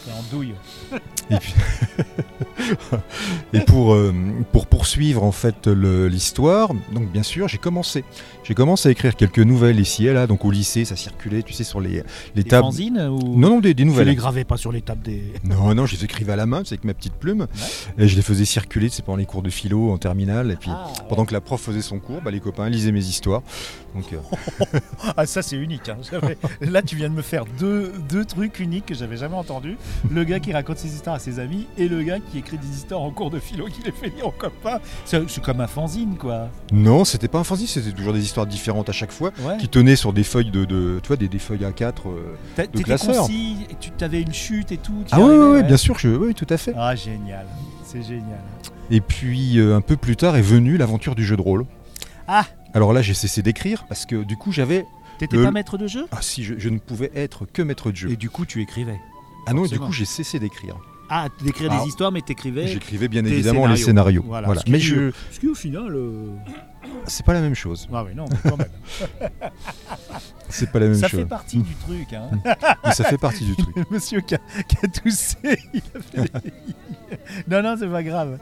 C'est 0.08 0.14
en 0.14 0.24
douille. 0.32 0.56
Et, 1.30 1.36
et 3.58 3.60
euh, 3.94 4.14
pour 4.54 4.68
poursuivre 4.68 5.24
en 5.24 5.34
fait 5.34 5.68
l'histoire, 5.68 6.74
donc 6.94 7.12
bien 7.12 7.24
sûr, 7.24 7.50
j'ai 7.50 7.58
commencé. 7.58 8.06
J'ai 8.48 8.54
commencé 8.54 8.88
à 8.88 8.94
écrire 8.94 9.14
quelques 9.18 9.40
nouvelles 9.40 9.78
ici 9.78 10.08
et 10.08 10.14
là, 10.14 10.26
donc 10.26 10.46
au 10.46 10.52
lycée, 10.52 10.86
ça 10.86 10.96
circulait, 10.96 11.44
tu 11.44 11.52
sais, 11.52 11.66
sur 11.66 11.82
les, 11.82 11.90
les 12.34 12.44
des 12.44 12.44
tables. 12.46 12.64
Fanzines 12.64 13.10
ou... 13.12 13.38
Non, 13.38 13.50
non, 13.50 13.60
des, 13.60 13.74
des 13.74 13.84
nouvelles. 13.84 14.06
Je 14.06 14.12
les 14.12 14.16
gravais 14.16 14.46
pas 14.46 14.56
sur 14.56 14.72
les 14.72 14.82
tables 14.82 15.02
des. 15.02 15.22
Non, 15.44 15.76
non, 15.76 15.86
je 15.86 15.98
les 15.98 16.06
écrivais 16.06 16.32
à 16.32 16.38
la 16.38 16.46
main, 16.46 16.62
c'est 16.64 16.76
avec 16.76 16.86
ma 16.86 16.94
petite 16.94 17.16
plume, 17.16 17.42
ouais. 17.42 18.06
et 18.06 18.08
je 18.08 18.16
les 18.16 18.22
faisais 18.22 18.46
circuler, 18.46 18.88
c'est 18.88 19.04
pendant 19.04 19.18
les 19.18 19.26
cours 19.26 19.42
de 19.42 19.50
philo 19.50 19.92
en 19.92 19.98
terminale, 19.98 20.52
et 20.52 20.56
puis 20.56 20.72
ah, 20.72 20.88
pendant 21.10 21.26
que 21.26 21.34
la 21.34 21.42
prof 21.42 21.60
faisait 21.60 21.82
son 21.82 22.00
cours, 22.00 22.22
bah, 22.22 22.32
les 22.32 22.40
copains 22.40 22.70
lisaient 22.70 22.94
mes 22.94 23.04
histoires. 23.04 23.42
Donc, 23.94 24.14
euh... 24.14 24.80
ah, 25.18 25.26
ça 25.26 25.42
c'est 25.42 25.58
unique. 25.58 25.90
Hein. 25.90 25.98
Là, 26.62 26.82
tu 26.82 26.96
viens 26.96 27.10
de 27.10 27.16
me 27.16 27.22
faire 27.22 27.44
deux, 27.60 27.92
deux 28.10 28.24
trucs 28.24 28.60
uniques 28.60 28.86
que 28.86 28.96
j'avais 28.96 29.18
jamais 29.18 29.36
entendus. 29.36 29.78
Le 30.10 30.24
gars 30.24 30.40
qui 30.40 30.54
raconte 30.54 30.78
ses 30.78 30.94
histoires 30.94 31.16
à 31.16 31.20
ses 31.20 31.40
amis 31.40 31.68
et 31.78 31.88
le 31.88 32.04
gars 32.04 32.20
qui 32.20 32.38
écrit 32.38 32.58
des 32.58 32.70
histoires 32.70 33.02
en 33.02 33.12
cours 33.12 33.30
de 33.30 33.40
philo 33.40 33.66
qui 33.66 33.82
les 33.84 33.92
fait 33.92 34.16
lire 34.16 34.28
aux 34.28 34.32
copains. 34.32 34.80
C'est 35.06 35.42
comme 35.42 35.62
un 35.62 35.68
fanzine, 35.68 36.16
quoi. 36.18 36.50
Non, 36.72 37.04
c'était 37.04 37.28
pas 37.28 37.40
un 37.40 37.44
fanzine, 37.44 37.68
c'était 37.68 37.92
toujours 37.92 38.14
des 38.14 38.24
histoires 38.24 38.37
différentes 38.46 38.90
à 38.90 38.92
chaque 38.92 39.12
fois, 39.12 39.32
ouais. 39.42 39.58
qui 39.58 39.68
tenaient 39.68 39.96
sur 39.96 40.14
des 40.14 40.24
feuilles 40.24 40.52
de, 40.52 40.66
de 40.66 41.00
tu 41.02 41.08
vois, 41.08 41.18
des, 41.18 41.28
des 41.28 41.40
feuilles 41.40 41.64
A4 41.64 41.94
euh, 42.06 42.68
de 42.68 42.82
classeurs. 42.82 43.24
Concis, 43.24 43.68
tu 43.80 44.04
avais 44.04 44.22
une 44.22 44.34
chute 44.34 44.72
et 44.72 44.78
tout. 44.78 45.04
Ah 45.12 45.20
oui, 45.20 45.30
ouais, 45.30 45.48
ouais, 45.52 45.64
bien 45.64 45.78
sûr, 45.78 45.98
je, 46.00 46.10
oui, 46.10 46.34
tout 46.34 46.48
à 46.50 46.58
fait. 46.58 46.74
Ah 46.78 46.96
génial, 46.96 47.46
c'est 47.84 48.04
génial. 48.04 48.42
Et 48.90 49.02
puis 49.02 49.60
euh, 49.60 49.76
un 49.76 49.82
peu 49.82 49.98
plus 49.98 50.16
tard 50.16 50.36
est 50.38 50.42
venue 50.42 50.78
l'aventure 50.78 51.16
du 51.16 51.26
jeu 51.26 51.36
de 51.36 51.42
rôle. 51.42 51.66
Ah. 52.28 52.46
Alors 52.74 52.94
là, 52.94 53.02
j'ai 53.02 53.14
cessé 53.14 53.42
d'écrire 53.42 53.86
parce 53.88 54.06
que 54.06 54.24
du 54.24 54.38
coup, 54.38 54.52
j'avais 54.52 54.86
T'étais 55.18 55.42
pas 55.42 55.52
maître 55.52 55.78
de 55.78 55.88
jeu? 55.88 56.06
Ah 56.12 56.22
si, 56.22 56.44
je, 56.44 56.56
je, 56.58 56.70
ne 56.70 56.78
pouvais 56.78 57.12
être 57.16 57.46
que 57.52 57.62
maître 57.62 57.92
de 57.92 57.96
jeu. 57.96 58.12
Et 58.12 58.16
du 58.16 58.30
coup, 58.30 58.46
tu 58.46 58.62
écrivais 58.62 59.00
Ah 59.48 59.54
non, 59.54 59.64
du 59.64 59.80
coup, 59.80 59.92
j'ai 59.92 60.06
cessé 60.06 60.40
d'écrire. 60.40 60.78
Ah, 61.10 61.30
d'écrire 61.42 61.70
des 61.70 61.88
histoires, 61.88 62.12
mais 62.12 62.22
t'écrivais 62.22 62.68
J'écrivais 62.68 63.08
bien 63.08 63.24
évidemment 63.24 63.62
scénarios. 63.62 63.76
les 63.76 63.84
scénarios. 63.84 64.24
Voilà. 64.26 64.48
voilà. 64.48 64.62
Ce 64.66 64.70
mais 64.70 64.80
je... 64.80 65.12
Ce 65.32 65.40
qui, 65.40 65.48
au 65.48 65.56
final... 65.56 65.96
Euh... 65.96 66.36
C'est 67.06 67.26
pas 67.26 67.34
la 67.34 67.42
même 67.42 67.56
chose. 67.56 67.88
Ah 67.94 68.04
oui, 68.04 68.16
non, 68.16 68.26
mais 68.30 68.50
quand 68.50 68.58
même. 68.58 68.68
C'est 70.50 70.72
pas 70.72 70.80
la 70.80 70.88
même 70.88 70.96
ça 70.96 71.08
chose. 71.08 71.20
Ça 71.20 71.26
fait 71.26 71.30
partie 71.30 71.58
du 71.58 71.76
truc. 71.76 72.14
Hein. 72.14 72.30
mais 72.86 72.92
ça 72.92 73.04
fait 73.04 73.18
partie 73.18 73.46
du 73.46 73.56
truc. 73.56 73.76
Monsieur 73.92 74.22
qui 74.22 74.36
a, 74.36 74.40
qui 74.68 74.78
a 74.84 74.88
toussé, 74.88 75.38
il 75.74 75.82
a 75.96 76.00
fait... 76.02 76.32
non, 77.48 77.62
non, 77.62 77.76
c'est 77.78 77.88
pas 77.88 78.04
grave. 78.04 78.40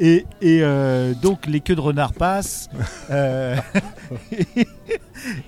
Et, 0.00 0.26
et 0.40 0.60
euh, 0.62 1.12
donc 1.14 1.46
les 1.46 1.60
queues 1.60 1.74
de 1.74 1.80
renard 1.80 2.12
passent. 2.12 2.68
Euh, 3.10 3.56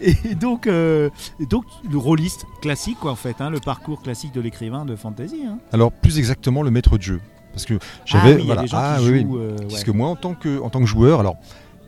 et, 0.01 0.17
et, 0.25 0.35
donc, 0.35 0.67
euh, 0.67 1.11
donc 1.49 1.65
le 1.89 1.99
rôliste 1.99 2.45
classique, 2.61 2.99
quoi, 3.01 3.13
en 3.13 3.17
fait, 3.17 3.37
hein, 3.41 3.51
le 3.51 3.61
parcours 3.61 4.03
classique 4.03 4.33
de 4.33 4.41
l'écrivain 4.41 4.85
de 4.85 4.97
fantasy. 4.97 5.43
Hein. 5.47 5.59
Alors 5.73 5.93
plus 5.93 6.19
exactement 6.19 6.63
le 6.63 6.71
maître 6.71 6.99
de 6.99 7.03
jeu, 7.03 7.21
parce 7.53 7.65
que 7.65 7.79
j'avais 8.05 8.33
ah, 8.33 8.37
oui, 8.37 8.47
voilà, 8.47 8.65
ah, 8.73 8.99
oui, 9.03 9.27
parce 9.69 9.85
que 9.85 9.93
moi 9.93 10.09
en 10.09 10.17
tant 10.17 10.35
que 10.35 10.61
en 10.61 10.71
tant 10.71 10.81
que 10.81 10.87
joueur, 10.87 11.21
alors 11.21 11.37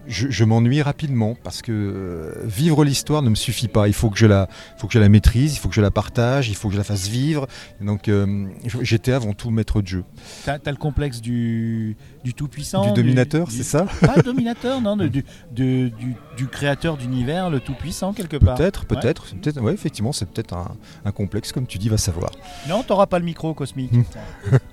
je, 0.07 0.29
je 0.31 0.45
m'ennuie 0.45 0.83
rapidement 0.83 1.37
parce 1.43 1.63
que 1.63 1.73
euh, 1.73 2.33
vivre 2.45 2.85
l'histoire 2.85 3.23
ne 3.23 3.31
me 3.31 3.35
suffit 3.35 3.69
pas. 3.69 3.89
Il 3.89 3.95
faut 3.95 4.11
que 4.11 4.19
je 4.19 4.27
la, 4.27 4.49
faut 4.79 4.87
que 4.87 4.93
je 4.93 4.99
la 4.99 5.09
maîtrise, 5.09 5.55
il 5.55 5.59
faut 5.59 5.69
que 5.69 5.75
je 5.75 5.81
la 5.81 5.91
partage, 5.91 6.49
il 6.49 6.55
faut 6.57 6.69
que 6.69 6.75
je 6.75 6.79
la 6.79 6.85
fasse 6.85 7.09
vivre. 7.09 7.47
Donc 7.81 8.09
euh, 8.09 8.47
j'étais 8.83 9.13
avant 9.13 9.33
tout 9.33 9.51
maître 9.51 9.83
de 9.83 9.87
jeu. 9.87 10.05
T'as 10.45 10.59
as 10.65 10.71
le 10.71 10.77
complexe 10.77 11.21
du, 11.21 11.97
du 12.25 12.35
tout-puissant. 12.35 12.87
Du 12.93 13.01
dominateur, 13.03 13.51
c'est 13.51 13.63
ça 13.63 13.87
Pas 14.01 14.17
le 14.17 14.23
dominateur, 14.23 14.81
non, 14.81 14.97
de- 14.97 15.09
du, 15.09 15.25
de- 15.53 15.89
du, 15.89 16.15
du 16.37 16.47
créateur 16.49 16.97
d'univers, 16.97 17.51
le 17.51 17.61
tout-puissant 17.61 18.13
quelque 18.13 18.37
part. 18.37 18.57
Peut-être, 18.57 18.81
Ouais. 18.83 18.87
peut-être, 19.01 19.27
c'est 19.29 19.39
peut-être. 19.39 19.61
Ouais, 19.61 19.73
effectivement, 19.75 20.13
c'est 20.13 20.27
peut-être 20.29 20.55
un, 20.55 20.77
un 21.05 21.13
complexe, 21.13 21.53
comme 21.53 21.67
tu 21.67 21.79
dis, 21.79 21.89
va 21.89 21.99
savoir. 21.99 22.31
Non, 22.69 22.83
t'auras 22.83 23.07
pas 23.07 23.19
le 23.19 23.25
micro 23.25 23.55
cosmique. 23.55 23.93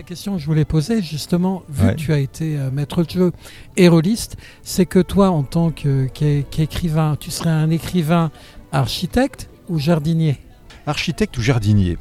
La 0.00 0.04
question 0.04 0.36
que 0.36 0.38
je 0.40 0.46
voulais 0.46 0.64
poser, 0.64 1.02
justement, 1.02 1.62
vu 1.68 1.84
Ouais. 1.84 1.92
que 1.94 1.98
tu 2.00 2.10
as 2.14 2.20
été 2.20 2.56
euh, 2.56 2.70
maître 2.70 3.02
de 3.04 3.10
jeu 3.10 3.32
et 3.76 3.86
rôliste, 3.86 4.38
c'est 4.62 4.86
que 4.86 4.98
toi, 4.98 5.28
en 5.28 5.42
tant 5.42 5.70
qu'écrivain, 5.70 7.16
tu 7.20 7.30
serais 7.30 7.50
un 7.50 7.68
écrivain 7.68 8.30
architecte 8.72 9.50
ou 9.68 9.78
jardinier? 9.78 10.38
Architecte 10.86 11.36
ou 11.36 11.42
jardinier? 11.42 11.98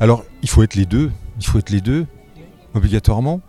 Alors, 0.00 0.24
il 0.42 0.48
faut 0.48 0.64
être 0.64 0.74
les 0.74 0.84
deux. 0.84 1.12
Il 1.38 1.46
faut 1.46 1.60
être 1.60 1.70
les 1.70 1.80
deux, 1.80 2.06
obligatoirement. 2.74 3.40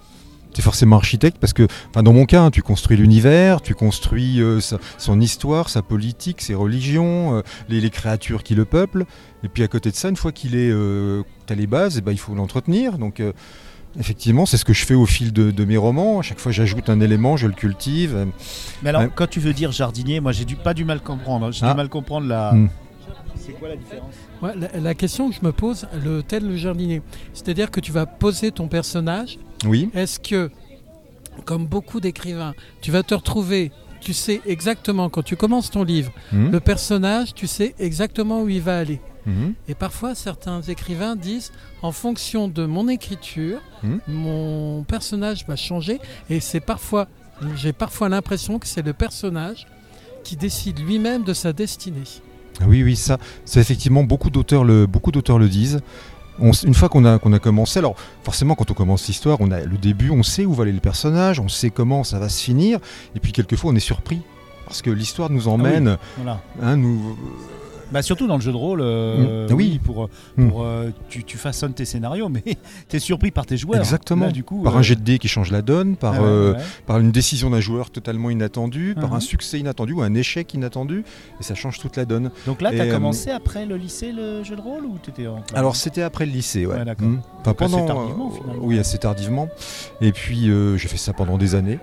Tu 0.53 0.59
es 0.59 0.63
forcément 0.63 0.97
architecte 0.97 1.37
parce 1.39 1.53
que, 1.53 1.65
enfin, 1.89 2.03
dans 2.03 2.13
mon 2.13 2.25
cas, 2.25 2.41
hein, 2.41 2.51
tu 2.51 2.61
construis 2.61 2.97
l'univers, 2.97 3.61
tu 3.61 3.73
construis 3.73 4.41
euh, 4.41 4.59
sa- 4.59 4.79
son 4.97 5.19
histoire, 5.21 5.69
sa 5.69 5.81
politique, 5.81 6.41
ses 6.41 6.55
religions, 6.55 7.37
euh, 7.37 7.41
les, 7.69 7.79
les 7.79 7.89
créatures 7.89 8.43
qui 8.43 8.53
le 8.55 8.65
peuplent. 8.65 9.05
Et 9.43 9.47
puis 9.47 9.63
à 9.63 9.67
côté 9.67 9.91
de 9.91 9.95
ça, 9.95 10.09
une 10.09 10.15
fois 10.17 10.31
qu'il 10.31 10.55
est, 10.55 10.69
euh, 10.71 11.23
tu 11.47 11.53
as 11.53 11.55
les 11.55 11.67
bases, 11.67 11.97
eh 11.97 12.01
ben, 12.01 12.11
il 12.11 12.17
faut 12.19 12.35
l'entretenir. 12.35 12.97
Donc, 12.97 13.19
euh, 13.21 13.31
effectivement, 13.99 14.45
c'est 14.45 14.57
ce 14.57 14.65
que 14.65 14.73
je 14.73 14.85
fais 14.85 14.93
au 14.93 15.05
fil 15.05 15.31
de, 15.33 15.51
de 15.51 15.65
mes 15.65 15.77
romans. 15.77 16.19
À 16.19 16.21
chaque 16.21 16.39
fois, 16.39 16.51
j'ajoute 16.51 16.89
un 16.89 16.99
élément, 16.99 17.37
je 17.37 17.47
le 17.47 17.53
cultive. 17.53 18.27
Mais 18.83 18.89
alors, 18.89 19.03
quand 19.15 19.27
tu 19.29 19.39
veux 19.39 19.53
dire 19.53 19.71
jardinier, 19.71 20.19
moi 20.19 20.31
j'ai 20.33 20.45
du, 20.45 20.55
pas 20.55 20.73
du 20.73 20.83
mal 20.85 21.01
comprendre. 21.01 21.51
J'ai 21.51 21.65
Ah. 21.65 21.71
du 21.71 21.77
mal 21.77 21.89
comprendre 21.89 22.27
la. 22.27 22.53
Hmm. 22.53 22.69
C'est 23.37 23.53
quoi 23.53 23.69
la 23.69 23.75
différence? 23.75 24.13
Ouais, 24.41 24.51
la, 24.55 24.79
la 24.79 24.93
question 24.93 25.29
que 25.29 25.35
je 25.35 25.41
me 25.43 25.51
pose, 25.51 25.87
le 26.05 26.21
tel 26.21 26.47
le 26.47 26.57
jardinier, 26.57 27.01
c'est-à-dire 27.33 27.71
que 27.71 27.79
tu 27.79 27.91
vas 27.91 28.05
poser 28.05 28.51
ton 28.51 28.67
personnage. 28.67 29.39
Oui. 29.65 29.89
Est-ce 29.93 30.19
que, 30.19 30.49
comme 31.45 31.65
beaucoup 31.67 31.99
d'écrivains, 31.99 32.53
tu 32.81 32.91
vas 32.91 33.03
te 33.03 33.13
retrouver, 33.13 33.71
tu 33.99 34.13
sais 34.13 34.41
exactement 34.45 35.09
quand 35.09 35.21
tu 35.23 35.35
commences 35.35 35.69
ton 35.71 35.83
livre, 35.83 36.11
Mhm. 36.31 36.51
le 36.51 36.59
personnage, 36.59 37.33
tu 37.33 37.47
sais 37.47 37.75
exactement 37.79 38.41
où 38.41 38.49
il 38.49 38.61
va 38.61 38.79
aller. 38.79 38.99
Mhm. 39.27 39.53
Et 39.67 39.75
parfois, 39.75 40.15
certains 40.15 40.61
écrivains 40.63 41.15
disent, 41.15 41.51
en 41.83 41.91
fonction 41.91 42.47
de 42.47 42.65
mon 42.65 42.87
écriture, 42.87 43.59
Mhm. 43.83 43.99
mon 44.07 44.83
personnage 44.83 45.45
va 45.47 45.55
changer. 45.55 45.99
Et 46.29 46.39
c'est 46.39 46.59
parfois, 46.59 47.07
j'ai 47.55 47.73
parfois 47.73 48.09
l'impression 48.09 48.57
que 48.59 48.67
c'est 48.67 48.81
le 48.85 48.93
personnage 48.93 49.67
qui 50.23 50.35
décide 50.35 50.79
lui-même 50.79 51.23
de 51.23 51.33
sa 51.33 51.53
destinée. 51.53 52.03
Ah 52.59 52.65
Oui, 52.67 52.83
oui, 52.83 52.95
ça, 52.95 53.17
c'est 53.45 53.59
effectivement 53.59 54.03
beaucoup 54.03 54.29
d'auteurs 54.29 54.63
le, 54.63 54.85
beaucoup 54.85 55.11
d'auteurs 55.11 55.39
le 55.39 55.47
disent. 55.49 55.79
On 56.41 56.51
une 56.51 56.73
fois 56.73 56.89
qu'on 56.89 57.05
a, 57.05 57.19
qu'on 57.19 57.33
a 57.33 57.39
commencé, 57.39 57.79
alors 57.79 57.95
forcément 58.23 58.55
quand 58.55 58.69
on 58.71 58.73
commence 58.73 59.07
l'histoire, 59.07 59.37
on 59.41 59.51
a 59.51 59.59
le 59.61 59.77
début, 59.77 60.09
on 60.09 60.23
sait 60.23 60.43
où 60.45 60.53
va 60.53 60.63
aller 60.63 60.71
le 60.71 60.79
personnage, 60.79 61.39
on 61.39 61.47
sait 61.47 61.69
comment 61.69 62.03
ça 62.03 62.19
va 62.19 62.29
se 62.29 62.41
finir, 62.43 62.79
et 63.15 63.19
puis 63.19 63.31
quelquefois 63.31 63.71
on 63.71 63.75
est 63.75 63.79
surpris 63.79 64.21
parce 64.65 64.81
que 64.81 64.89
l'histoire 64.89 65.29
nous 65.29 65.47
emmène, 65.49 65.97
Voilà. 66.17 66.41
hein, 66.61 66.77
nous, 66.77 67.17
Bah 67.91 68.01
surtout 68.01 68.27
dans 68.27 68.35
le 68.35 68.41
jeu 68.41 68.51
de 68.51 68.57
rôle, 68.57 68.79
euh, 68.81 69.47
Mm. 69.49 69.53
oui, 69.53 69.79
pour, 69.83 70.09
Mm. 70.37 70.49
pour 70.49 70.63
euh, 70.63 70.89
tu, 71.09 71.23
tu 71.23 71.37
façonnes 71.37 71.73
tes 71.73 71.85
scénarios, 71.85 72.29
mais 72.29 72.41
tu 72.89 72.95
es 72.95 72.99
surpris 72.99 73.31
par 73.31 73.45
tes 73.45 73.57
joueurs. 73.57 73.79
Exactement. 73.79 74.25
Là, 74.27 74.31
du 74.31 74.43
coup, 74.43 74.63
par 74.63 74.75
euh, 74.75 74.79
un 74.79 74.81
jet 74.81 74.95
de 74.95 75.01
dés 75.01 75.19
qui 75.19 75.27
change 75.27 75.51
la 75.51 75.61
donne, 75.61 75.95
par, 75.97 76.13
ah 76.15 76.21
ouais, 76.21 76.27
euh, 76.27 76.53
ouais. 76.53 76.59
par 76.85 76.99
une 76.99 77.11
décision 77.11 77.49
d'un 77.49 77.59
joueur 77.59 77.89
totalement 77.91 78.29
inattendu, 78.29 78.95
par 78.95 79.09
Mhm. 79.09 79.15
un 79.15 79.19
succès 79.19 79.59
inattendu 79.59 79.93
ou 79.93 80.01
un 80.01 80.13
échec 80.13 80.53
inattendu, 80.53 81.03
et 81.39 81.43
ça 81.43 81.55
change 81.55 81.79
toute 81.79 81.97
la 81.97 82.05
donne. 82.05 82.31
Donc 82.45 82.61
là, 82.61 82.71
tu 82.71 82.79
as 82.79 82.83
euh, 82.85 82.91
commencé 82.93 83.29
après 83.29 83.65
le 83.65 83.75
lycée 83.77 84.11
le 84.11 84.43
jeu 84.43 84.55
de 84.55 84.61
rôle 84.61 84.85
ou 84.85 84.97
tu 85.01 85.09
étais 85.09 85.27
en 85.27 85.43
Alors 85.53 85.75
c'était 85.75 86.01
après 86.03 86.25
le 86.25 86.31
lycée, 86.31 86.65
ouais. 86.65 86.75
Ouais, 86.77 86.85
d'accord. 86.85 87.07
Mm. 87.07 87.21
Enfin, 87.45 87.65
assez 87.65 87.85
tardivement, 87.85 88.31
euh, 88.31 88.37
finalement. 88.41 88.63
Oui, 88.65 88.79
assez 88.79 88.97
tardivement. 88.97 89.49
Et 89.99 90.11
puis 90.11 90.49
euh, 90.49 90.77
j'ai 90.77 90.87
fait 90.87 90.97
ça 90.97 91.13
pendant 91.13 91.37
des 91.37 91.55
années. 91.55 91.79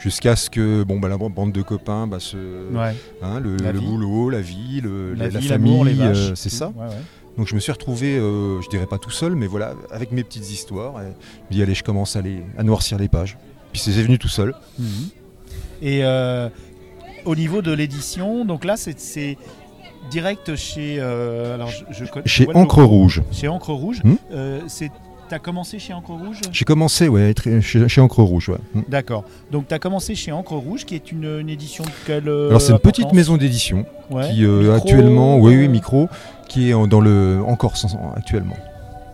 Jusqu'à 0.00 0.34
ce 0.34 0.48
que 0.50 0.82
bon, 0.82 0.98
bah, 0.98 1.08
la 1.08 1.18
bande 1.18 1.52
de 1.52 1.62
copains, 1.62 2.06
bah, 2.06 2.18
se, 2.20 2.36
Ouais. 2.72 2.94
hein, 3.22 3.38
le, 3.38 3.56
La 3.58 3.72
boulot, 3.72 4.30
la 4.30 4.40
vie, 4.40 4.80
le- 4.80 5.12
La, 5.14 5.26
la, 5.26 5.30
la 5.30 5.38
vie, 5.40 5.46
famille, 5.48 5.84
les 5.84 5.92
vaches. 5.92 6.16
euh, 6.30 6.34
c'est 6.34 6.48
ça. 6.48 6.68
Ouais, 6.76 6.86
ouais. 6.86 6.94
Donc 7.36 7.46
je 7.46 7.54
me 7.54 7.60
suis 7.60 7.70
retrouvé, 7.72 8.16
euh, 8.18 8.60
je 8.62 8.68
dirais 8.70 8.86
pas 8.86 8.98
tout 8.98 9.10
seul, 9.10 9.34
mais 9.36 9.46
voilà, 9.46 9.74
avec 9.90 10.10
mes 10.12 10.24
petites 10.24 10.50
histoires. 10.50 11.00
Et 11.02 11.04
je 11.04 11.08
me 11.08 11.52
dis 11.52 11.62
allez, 11.62 11.74
je 11.74 11.84
commence 11.84 12.16
à, 12.16 12.22
les, 12.22 12.42
à 12.58 12.62
noircir 12.62 12.98
les 12.98 13.08
pages. 13.08 13.36
Puis 13.72 13.80
c'est 13.80 13.92
venu 13.92 14.18
tout 14.18 14.28
seul. 14.28 14.54
Mhm. 14.78 14.86
Et 15.82 16.00
euh, 16.04 16.48
au 17.24 17.36
niveau 17.36 17.62
de 17.62 17.72
l'édition, 17.72 18.44
donc 18.44 18.64
là, 18.64 18.76
c'est- 18.76 18.98
c'est 18.98 19.36
direct 20.10 20.56
chez. 20.56 20.96
euh, 20.98 21.54
alors, 21.54 21.68
je, 21.68 21.84
je 21.90 22.04
connais- 22.10 22.26
Chez 22.26 22.48
Encre. 22.54 22.82
Rouge. 22.82 23.22
Chez 23.32 23.48
Encre 23.48 23.70
Rouge. 23.70 24.00
Hmm. 24.02 24.14
Euh, 24.32 24.60
T'as 25.30 25.38
commencé 25.38 25.78
chez 25.78 25.92
Encre 25.94 26.10
Rouge? 26.10 26.40
J'ai 26.50 26.64
commencé, 26.64 27.06
ouais, 27.06 27.32
chez, 27.60 27.88
chez 27.88 28.00
Encre 28.00 28.18
Rouge. 28.22 28.48
ouais. 28.48 28.58
Mm. 28.74 28.80
D'accord. 28.88 29.22
Donc 29.52 29.68
tu 29.68 29.74
as 29.74 29.78
commencé 29.78 30.16
chez 30.16 30.32
Encre 30.32 30.54
Rouge, 30.54 30.84
qui 30.84 30.96
est 30.96 31.12
une, 31.12 31.38
une 31.40 31.48
édition 31.48 31.84
de 31.84 31.90
quelle 32.04 32.28
euh, 32.28 32.48
Alors 32.48 32.60
c'est 32.60 32.72
une 32.72 32.80
petite 32.80 33.12
maison 33.12 33.36
d'édition 33.36 33.86
Ouais. 34.10 34.28
qui 34.28 34.44
euh, 34.44 34.62
Micro, 34.62 34.72
actuellement, 34.74 35.38
oui, 35.38 35.54
euh, 35.54 35.58
oui, 35.60 35.68
micro, 35.68 36.08
qui 36.48 36.70
est 36.70 36.74
en- 36.74 36.88
dans 36.88 37.00
le 37.00 37.38
en 37.46 37.54
Corse 37.54 37.84
en- 37.94 38.12
actuellement. 38.16 38.56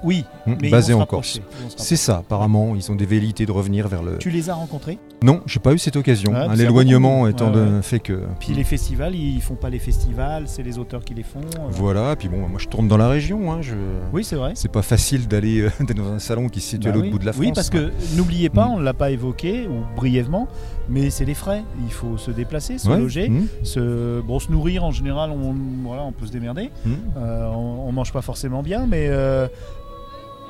Oui, 0.02 0.24
Mm, 0.46 0.54
mais 0.62 0.70
basé 0.70 0.94
en 0.94 1.04
Corse. 1.04 1.40
C'est 1.76 1.96
ça, 1.96 2.18
apparemment, 2.18 2.74
ils 2.76 2.90
ont 2.90 2.94
des 2.94 3.06
velléités 3.06 3.44
de 3.44 3.52
revenir 3.52 3.86
vers 3.88 4.02
le. 4.02 4.16
Tu 4.18 4.30
les 4.30 4.48
as 4.48 4.54
rencontrés? 4.54 4.98
Non, 5.22 5.40
j'ai 5.46 5.60
pas 5.60 5.72
eu 5.72 5.78
cette 5.78 5.96
occasion. 5.96 6.32
Ouais, 6.32 6.38
hein, 6.38 6.54
L'éloignement 6.54 7.26
étant 7.26 7.50
Ouais, 7.52 7.82
fait 7.82 8.00
que. 8.00 8.20
Puis 8.38 8.52
les 8.52 8.64
festivals, 8.64 9.14
ils 9.14 9.40
font 9.40 9.54
pas 9.54 9.70
les 9.70 9.78
festivals, 9.78 10.44
c'est 10.46 10.62
les 10.62 10.78
auteurs 10.78 11.02
qui 11.04 11.14
les 11.14 11.22
font. 11.22 11.40
euh. 11.40 11.60
Voilà, 11.70 12.14
puis 12.16 12.28
bon, 12.28 12.46
moi 12.48 12.58
je 12.58 12.68
tourne 12.68 12.86
dans 12.86 12.98
la 12.98 13.08
région. 13.08 13.50
Hein, 13.50 13.58
je... 13.62 13.74
Oui, 14.12 14.24
c'est 14.24 14.36
vrai. 14.36 14.52
C'est 14.54 14.70
pas 14.70 14.82
facile 14.82 15.26
d'aller 15.26 15.62
euh, 15.62 15.70
dans 15.96 16.12
un 16.12 16.18
salon 16.18 16.48
qui 16.48 16.60
se 16.60 16.68
situe 16.70 16.84
Bah 16.84 16.90
à 16.90 16.92
l'autre 16.94 17.06
oui. 17.06 17.12
bout 17.12 17.18
de 17.18 17.24
la 17.26 17.32
France. 17.32 17.44
Oui, 17.46 17.52
parce 17.54 17.70
que 17.70 17.90
n'oubliez 18.16 18.50
pas, 18.50 18.66
Mm. 18.66 18.72
on 18.72 18.78
ne 18.78 18.84
l'a 18.84 18.94
pas 18.94 19.10
évoqué, 19.10 19.66
ou 19.66 19.84
brièvement, 19.96 20.48
mais 20.88 21.08
c'est 21.10 21.24
les 21.24 21.34
frais. 21.34 21.62
Il 21.86 21.92
faut 21.92 22.18
se 22.18 22.30
déplacer, 22.30 22.76
se 22.78 22.88
Ouais, 22.88 22.98
loger, 22.98 23.28
mm, 23.30 23.46
se, 23.62 24.20
bon, 24.20 24.38
se 24.38 24.50
nourrir 24.52 24.84
en 24.84 24.90
général, 24.90 25.30
on, 25.30 25.54
voilà, 25.86 26.02
on 26.02 26.12
peut 26.12 26.26
se 26.26 26.32
démerder. 26.32 26.70
mm. 26.84 26.92
Euh, 27.16 27.46
on, 27.54 27.88
on 27.88 27.92
mange 27.92 28.12
pas 28.12 28.22
forcément 28.22 28.62
bien, 28.62 28.86
mais 28.86 29.08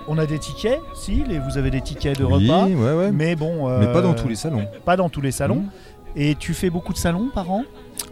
on 0.09 0.19
a 0.19 0.27
des 0.27 0.39
tickets, 0.39 0.81
si, 0.95 1.23
les, 1.25 1.39
vous 1.39 1.59
avez 1.59 1.71
des 1.71 1.81
tickets 1.81 2.19
de 2.19 2.25
Oui, 2.25 2.49
repas, 2.49 2.67
ouais, 2.67 2.93
ouais. 2.95 3.11
mais 3.13 3.37
bon. 3.37 3.69
Mais 3.79 3.87
euh, 3.87 3.93
pas 3.93 4.03
dans 4.03 4.15
tous 4.15 4.29
les 4.29 4.37
salons. 4.37 4.67
Pas 4.85 4.97
dans 4.97 5.09
tous 5.09 5.21
les 5.21 5.33
salons. 5.33 5.57
Mm. 5.63 5.71
Et 6.19 6.35
tu 6.35 6.55
fais 6.55 6.71
beaucoup 6.71 6.93
de 6.95 6.99
salons 6.99 7.29
par 7.35 7.51
an? 7.51 7.63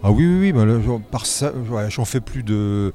Ah 0.02 0.10
oui, 0.10 0.26
oui, 0.26 0.38
oui. 0.40 0.52
bah 0.52 0.64
là, 0.66 0.74
par 1.10 1.24
ça, 1.26 1.52
ouais, 1.70 1.90
j'en 1.90 2.04
fais 2.04 2.20
plus 2.20 2.42
de. 2.42 2.92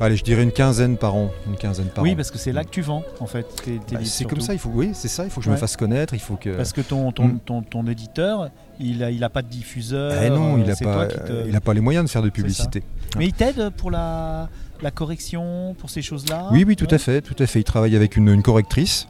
Allez, 0.00 0.16
je 0.16 0.24
dirais 0.24 0.42
une 0.42 0.50
quinzaine 0.52 0.96
par 0.96 1.14
an. 1.14 1.30
Une 1.46 1.54
quinzaine 1.56 1.86
par 1.86 2.02
Oui, 2.02 2.12
an. 2.12 2.16
parce 2.16 2.30
que 2.32 2.38
c'est 2.38 2.50
là 2.50 2.64
que 2.64 2.70
tu 2.70 2.80
vends, 2.80 3.04
en 3.20 3.26
fait. 3.26 3.44
tes- 3.62 3.78
tes 3.78 3.94
Bah, 3.96 4.00
c'est 4.04 4.24
comme 4.24 4.40
ça, 4.40 4.52
il 4.54 4.58
faut, 4.58 4.70
oui, 4.72 4.90
c'est 4.94 5.06
ça, 5.08 5.22
il 5.24 5.30
faut 5.30 5.40
que 5.40 5.44
je 5.44 5.50
Ouais. 5.50 5.54
me 5.56 5.60
fasse 5.60 5.76
connaître, 5.76 6.14
il 6.14 6.18
faut 6.20 6.34
que. 6.36 6.56
Parce 6.56 6.72
que 6.72 6.80
ton, 6.80 7.12
ton, 7.12 7.36
ton, 7.44 7.62
ton 7.62 7.86
éditeur, 7.86 8.48
il 8.80 9.04
a, 9.04 9.10
il 9.10 9.22
a 9.22 9.28
pas 9.28 9.42
de 9.42 9.48
diffuseur. 9.48 10.12
Eh 10.20 10.30
non, 10.30 10.56
il 10.58 10.68
a 10.70 10.74
c'est 10.74 10.84
pas, 10.86 11.06
toi 11.06 11.06
qui 11.06 11.18
te- 11.18 11.46
il 11.48 11.54
a 11.54 11.60
pas 11.60 11.74
les 11.74 11.80
moyens 11.80 12.04
de 12.06 12.10
faire 12.10 12.22
de 12.22 12.30
publicité. 12.30 12.82
Mais 13.18 13.26
il 13.26 13.32
t'aide 13.32 13.68
pour 13.76 13.90
la, 13.92 14.48
la 14.82 14.90
correction, 14.90 15.74
pour 15.78 15.90
ces 15.90 16.02
choses-là 16.02 16.48
Oui, 16.50 16.64
oui, 16.66 16.76
tout 16.76 16.86
Ouais. 16.86 16.94
à 16.94 16.98
fait, 16.98 17.20
tout 17.22 17.36
à 17.38 17.46
fait. 17.46 17.60
Il 17.60 17.64
travaille 17.64 17.94
avec 17.96 18.16
une, 18.16 18.28
une 18.28 18.42
correctrice. 18.42 19.06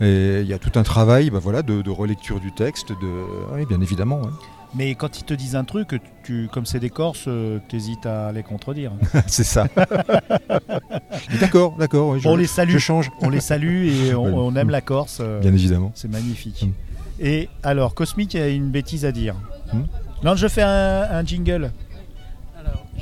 Et 0.00 0.40
il 0.40 0.46
y 0.46 0.54
a 0.54 0.58
tout 0.58 0.72
un 0.78 0.82
travail, 0.82 1.28
bah 1.28 1.40
voilà, 1.42 1.60
de, 1.62 1.82
de 1.82 1.90
relecture 1.90 2.40
du 2.40 2.52
texte, 2.52 2.88
de, 2.88 3.54
oui, 3.54 3.66
bien 3.66 3.80
évidemment. 3.82 4.22
ouais. 4.22 4.30
Mais 4.74 4.94
quand 4.94 5.18
ils 5.18 5.24
te 5.24 5.34
disent 5.34 5.56
un 5.56 5.64
truc, 5.64 6.00
tu, 6.22 6.48
comme 6.52 6.64
c'est 6.64 6.78
des 6.78 6.90
Corses, 6.90 7.24
euh, 7.26 7.58
t'hésites 7.68 8.06
à 8.06 8.30
les 8.32 8.42
contredire. 8.44 8.92
c'est 9.26 9.44
ça. 9.44 9.66
d'accord, 11.40 11.74
d'accord. 11.78 12.10
oui, 12.10 12.22
on 12.24 12.36
les 12.36 12.46
salue, 12.46 12.70
je 12.72 12.78
change, 12.78 13.10
on 13.20 13.28
les 13.30 13.40
salue 13.40 13.88
et 13.88 14.14
on, 14.14 14.24
Ouais. 14.24 14.32
on 14.34 14.56
aime 14.56 14.70
la 14.70 14.80
Corse. 14.80 15.18
euh, 15.20 15.40
bien 15.40 15.52
évidemment. 15.52 15.92
C'est 15.94 16.10
magnifique. 16.10 16.62
Mm. 16.62 16.72
Et 17.22 17.48
alors, 17.62 17.94
Cosmic 17.94 18.34
a 18.36 18.48
une 18.48 18.70
bêtise 18.70 19.04
à 19.04 19.12
dire. 19.12 19.34
Mm. 19.72 19.80
Non, 20.24 20.36
je 20.36 20.48
fais 20.48 20.62
un, 20.62 21.02
un 21.10 21.24
jingle. 21.24 21.72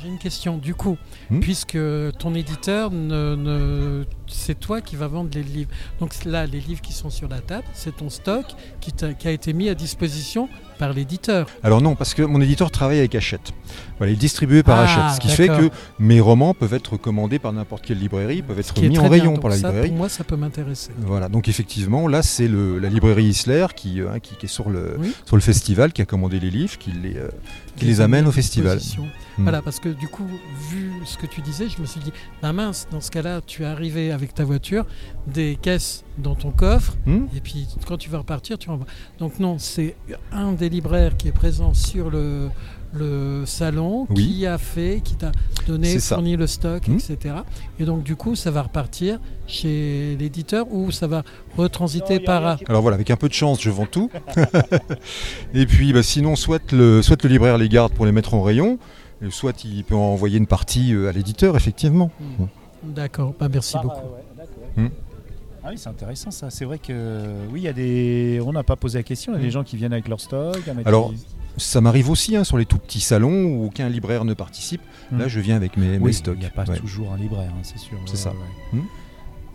J'ai 0.01 0.07
une 0.07 0.17
question. 0.17 0.57
Du 0.57 0.73
coup, 0.75 0.97
Hmm 1.29 1.39
puisque 1.41 1.77
ton 2.19 2.33
éditeur, 2.35 2.91
ne, 2.91 3.35
ne- 3.35 4.05
c'est 4.27 4.59
toi 4.59 4.81
qui 4.81 4.95
vas 4.95 5.07
vendre 5.07 5.29
les 5.33 5.43
livres. 5.43 5.69
Donc 5.99 6.23
là, 6.25 6.45
les 6.45 6.59
livres 6.59 6.81
qui 6.81 6.93
sont 6.93 7.09
sur 7.09 7.27
la 7.27 7.39
table, 7.39 7.65
c'est 7.73 7.95
ton 7.97 8.09
stock 8.09 8.45
qui 8.79 9.27
a 9.27 9.31
été 9.31 9.53
mis 9.53 9.69
à 9.69 9.75
disposition 9.75 10.47
par 10.79 10.93
l'éditeur. 10.93 11.45
Alors 11.61 11.81
non, 11.81 11.93
parce 11.95 12.15
que 12.15 12.23
mon 12.23 12.41
éditeur 12.41 12.71
travaille 12.71 12.97
avec 12.99 13.13
Hachette. 13.13 13.51
Voilà, 13.99 14.11
il 14.11 14.15
est 14.15 14.19
distribué 14.19 14.63
par 14.63 14.79
Ah, 14.79 14.83
Hachette, 14.85 15.15
ce 15.15 15.19
qui 15.19 15.27
fait 15.29 15.47
que 15.49 15.69
mes 15.99 16.19
romans 16.21 16.53
peuvent 16.55 16.73
être 16.73 16.95
commandés 16.97 17.37
par 17.37 17.51
n'importe 17.53 17.85
quelle 17.85 17.99
librairie, 17.99 18.41
peuvent 18.41 18.57
être 18.57 18.79
mis 18.81 18.87
en 18.97 19.01
bien. 19.01 19.09
rayon 19.09 19.37
par 19.37 19.51
la 19.51 19.57
ça, 19.57 19.67
librairie. 19.67 19.89
Pour 19.89 19.97
moi, 19.97 20.09
ça 20.09 20.23
peut 20.23 20.37
m'intéresser. 20.37 20.91
Voilà, 20.97 21.27
donc 21.29 21.47
effectivement, 21.49 22.07
là 22.07 22.23
c'est 22.23 22.47
la 22.47 22.89
librairie 22.89 23.25
Isler 23.25 23.67
qui, 23.75 23.99
euh, 24.01 24.09
hein, 24.11 24.19
qui, 24.19 24.35
qui 24.35 24.45
est 24.45 24.49
sur 24.49 24.69
le, 24.69 24.95
Oui. 24.99 25.13
sur 25.25 25.35
le 25.35 25.41
festival, 25.41 25.91
qui 25.91 26.01
a 26.01 26.05
commandé 26.05 26.39
les 26.39 26.49
livres, 26.49 26.77
qui 26.77 26.91
les, 26.91 27.17
euh, 27.17 27.27
qui 27.75 27.85
les 27.85 27.99
amène 28.01 28.25
au 28.25 28.31
festival. 28.31 28.77
disposition. 28.77 29.05
Voilà, 29.37 29.61
parce 29.61 29.79
que 29.79 29.89
du 29.89 30.07
coup, 30.09 30.27
vu 30.69 30.91
ce 31.05 31.17
que 31.17 31.25
tu 31.25 31.41
disais, 31.41 31.67
je 31.69 31.81
me 31.81 31.85
suis 31.85 32.01
dit, 32.01 32.11
bah 32.41 32.51
mince, 32.51 32.87
dans 32.91 32.99
ce 33.01 33.09
cas-là, 33.11 33.39
tu 33.45 33.63
es 33.63 33.65
arrivé 33.65 34.11
avec 34.11 34.33
ta 34.33 34.43
voiture, 34.43 34.85
des 35.27 35.57
caisses 35.61 36.03
dans 36.17 36.35
ton 36.35 36.51
coffre, 36.51 36.95
Hmm 37.05 37.25
et 37.35 37.39
puis 37.39 37.67
quand 37.87 37.97
tu 37.97 38.09
vas 38.09 38.17
repartir, 38.19 38.57
tu 38.57 38.69
renvoies. 38.69 38.87
Donc 39.19 39.39
non, 39.39 39.57
c'est 39.59 39.95
un 40.33 40.51
des 40.53 40.68
libraires 40.69 41.17
qui 41.17 41.27
est 41.27 41.31
présent 41.33 41.73
sur 41.73 42.09
le, 42.09 42.49
le 42.93 43.43
salon, 43.45 44.07
Oui. 44.09 44.25
qui 44.37 44.45
a 44.45 44.57
fait, 44.57 45.01
qui 45.03 45.15
t'a 45.15 45.31
donné, 45.67 45.99
fourni 45.99 46.35
le 46.35 46.47
stock, 46.47 46.87
Hmm. 46.87 46.95
etc. 46.97 47.35
Et 47.79 47.85
donc 47.85 48.03
du 48.03 48.15
coup, 48.15 48.35
ça 48.35 48.49
va 48.51 48.63
repartir 48.63 49.19
chez 49.47 50.15
l'éditeur 50.19 50.65
ou 50.71 50.91
ça 50.91 51.07
va 51.07 51.23
retransiter 51.57 52.19
par... 52.19 52.57
Alors 52.67 52.81
voilà, 52.81 52.95
avec 52.95 53.11
un 53.11 53.15
peu 53.17 53.27
de 53.29 53.33
chance, 53.33 53.61
je 53.61 53.69
vends 53.69 53.85
tout. 53.85 54.09
et 55.53 55.65
puis 55.65 55.93
bah, 55.93 56.03
sinon, 56.03 56.35
soit 56.35 56.71
le, 56.71 57.01
soit 57.01 57.21
le 57.23 57.29
libraire 57.29 57.57
les 57.57 57.69
garde 57.69 57.93
pour 57.93 58.05
les 58.05 58.11
mettre 58.11 58.33
en 58.33 58.41
rayon, 58.41 58.79
et 59.21 59.29
soit 59.31 59.63
il 59.65 59.83
peut 59.83 59.95
en 59.95 60.13
envoyer 60.13 60.37
une 60.37 60.47
partie 60.47 60.93
euh, 60.93 61.09
à 61.09 61.11
l'éditeur, 61.11 61.55
effectivement. 61.57 62.09
D'accord, 62.83 63.33
bah, 63.39 63.49
merci 63.51 63.75
beaucoup. 63.83 64.07
Hmm. 64.77 64.87
Ah 65.69 65.73
oui, 65.73 65.77
c'est 65.77 65.89
intéressant 65.89 66.31
ça. 66.31 66.49
C'est 66.49 66.65
vrai 66.65 66.79
que 66.79 67.23
oui, 67.51 67.59
il 67.61 67.63
y 67.63 67.67
a 67.67 67.73
des. 67.73 68.41
On 68.43 68.51
n'a 68.53 68.63
pas 68.63 68.75
posé 68.75 68.97
la 68.97 69.03
question. 69.03 69.33
Il 69.33 69.35
y 69.35 69.39
a 69.39 69.43
des 69.43 69.51
gens 69.51 69.63
qui 69.63 69.77
viennent 69.77 69.93
avec 69.93 70.07
leur 70.07 70.19
stock. 70.19 70.57
Alors, 70.83 71.13
Ça 71.57 71.79
m'arrive 71.79 72.09
aussi 72.09 72.35
hein, 72.35 72.43
sur 72.43 72.57
les 72.57 72.65
tout 72.65 72.79
petits 72.79 73.01
salons 73.01 73.43
où 73.45 73.65
aucun 73.65 73.87
libraire 73.87 74.25
ne 74.25 74.33
participe. 74.33 74.81
Hmm. 75.11 75.19
Là, 75.19 75.27
je 75.27 75.39
viens 75.39 75.55
avec 75.55 75.77
mes, 75.77 75.99
mes 75.99 76.11
stocks. 76.11 76.37
Il 76.37 76.41
n'y 76.41 76.47
a 76.47 76.49
pas 76.49 76.63
Ouais. 76.65 76.77
toujours 76.79 77.11
un 77.13 77.17
libraire, 77.17 77.51
hein, 77.53 77.59
c'est 77.61 77.77
sûr. 77.77 77.97
C'est 78.07 78.17
ça. 78.17 78.31
ouais. 78.31 78.79
Hmm. 78.79 78.83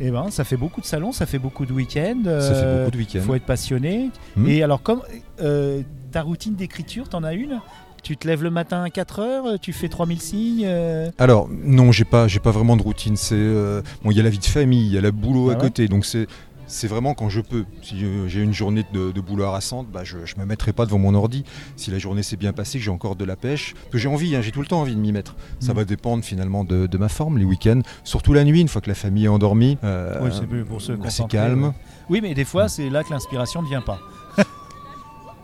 Eh 0.01 0.11
ben, 0.13 0.31
ça 0.31 0.45
fait 0.45 0.57
beaucoup 0.57 0.81
de 0.81 0.87
salons, 0.87 1.11
ça 1.13 1.27
fait 1.27 1.39
beaucoup 1.41 1.67
de 1.67 1.73
week-ends. 1.73 2.23
Ça 2.25 2.41
fait 2.55 2.63
euh, 2.65 2.79
beaucoup 2.85 2.91
de 2.93 2.99
week-ends. 2.99 3.21
faut 3.25 3.35
être 3.35 3.47
passionné. 3.47 4.11
Hmm. 4.37 4.47
Et 4.49 4.63
alors, 4.63 4.83
comme 4.83 5.03
euh, 5.41 5.83
ta 6.13 6.23
routine 6.23 6.55
d'écriture, 6.55 7.09
t'en 7.09 7.25
as 7.25 7.35
une? 7.35 7.61
Tu 8.05 8.17
te 8.19 8.29
lèves 8.29 8.43
le 8.43 8.51
matin 8.51 8.83
à 8.85 8.91
4 8.91 9.19
heures, 9.19 9.45
tu 9.61 9.73
fais 9.73 9.89
3000 9.89 10.21
signes. 10.21 10.63
euh, 10.67 11.11
Alors 11.19 11.49
non, 11.51 11.91
j'ai 11.91 12.05
pas, 12.05 12.29
j'ai 12.29 12.39
pas 12.39 12.51
vraiment 12.53 12.77
de 12.77 12.83
routine. 12.83 13.17
C'est 13.17 13.35
euh, 13.35 13.81
bon, 14.05 14.11
il 14.11 14.17
y 14.17 14.21
a 14.21 14.23
la 14.23 14.29
vie 14.31 14.39
de 14.39 14.45
famille, 14.45 14.87
il 14.87 14.93
y 14.93 14.99
a 14.99 15.01
le 15.01 15.11
boulot 15.11 15.49
Ah 15.49 15.53
à 15.53 15.57
ouais 15.57 15.61
côté, 15.63 15.89
donc 15.89 16.05
c'est 16.05 16.27
c'est 16.67 16.87
vraiment 16.87 17.13
quand 17.15 17.29
je 17.29 17.41
peux. 17.41 17.65
Si 17.83 17.97
j'ai 18.27 18.41
une 18.43 18.53
journée 18.55 18.85
de, 18.93 19.11
de 19.11 19.21
boulot 19.21 19.45
harassante, 19.45 19.87
bah 19.93 20.01
je, 20.05 20.19
je 20.25 20.37
me 20.39 20.45
mettrai 20.47 20.73
pas 20.73 20.85
devant 20.87 20.99
mon 20.99 21.15
ordi. 21.15 21.45
Si 21.77 21.91
la 21.91 21.99
journée 21.99 22.23
s'est 22.23 22.37
bien 22.37 22.53
passée, 22.53 22.79
que 22.79 22.85
j'ai 22.85 22.91
encore 22.91 23.17
de 23.17 23.25
la 23.25 23.37
pêche, 23.37 23.75
que 23.91 23.99
j'ai 23.99 24.09
envie, 24.09 24.35
hein, 24.37 24.41
j'ai 24.43 24.51
tout 24.51 24.61
le 24.61 24.67
temps 24.67 24.81
envie 24.81 24.95
de 24.95 25.01
m'y 25.01 25.13
mettre. 25.13 25.35
Ça 25.61 25.73
Mm. 25.73 25.77
va 25.77 25.85
dépendre 25.85 26.25
finalement 26.25 26.65
de, 26.65 26.87
de 26.87 26.99
ma 26.99 27.09
forme, 27.09 27.37
les 27.39 27.45
week-ends, 27.45 27.81
surtout 28.03 28.33
la 28.35 28.45
nuit, 28.45 28.61
une 28.63 28.69
fois 28.69 28.81
que 28.81 28.89
la 28.89 28.95
famille 28.95 29.25
est 29.27 29.29
endormie. 29.29 29.77
euh, 29.85 30.19
Oui, 30.23 30.31
c'est 30.33 30.47
pour 30.65 30.81
se 30.83 30.93
bah, 30.93 31.11
c'est 31.11 31.27
calme. 31.29 31.65
ouais. 31.65 31.71
Oui, 32.11 32.21
mais 32.23 32.35
des 32.35 32.45
fois, 32.45 32.69
c'est 32.69 32.89
là 32.91 33.03
que 33.05 33.11
l'inspiration 33.11 33.63
ne 33.63 33.69
vient 33.69 33.83
pas. 33.83 33.99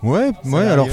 Ouais, 0.02 0.30
ouais. 0.44 0.66
Alors. 0.66 0.88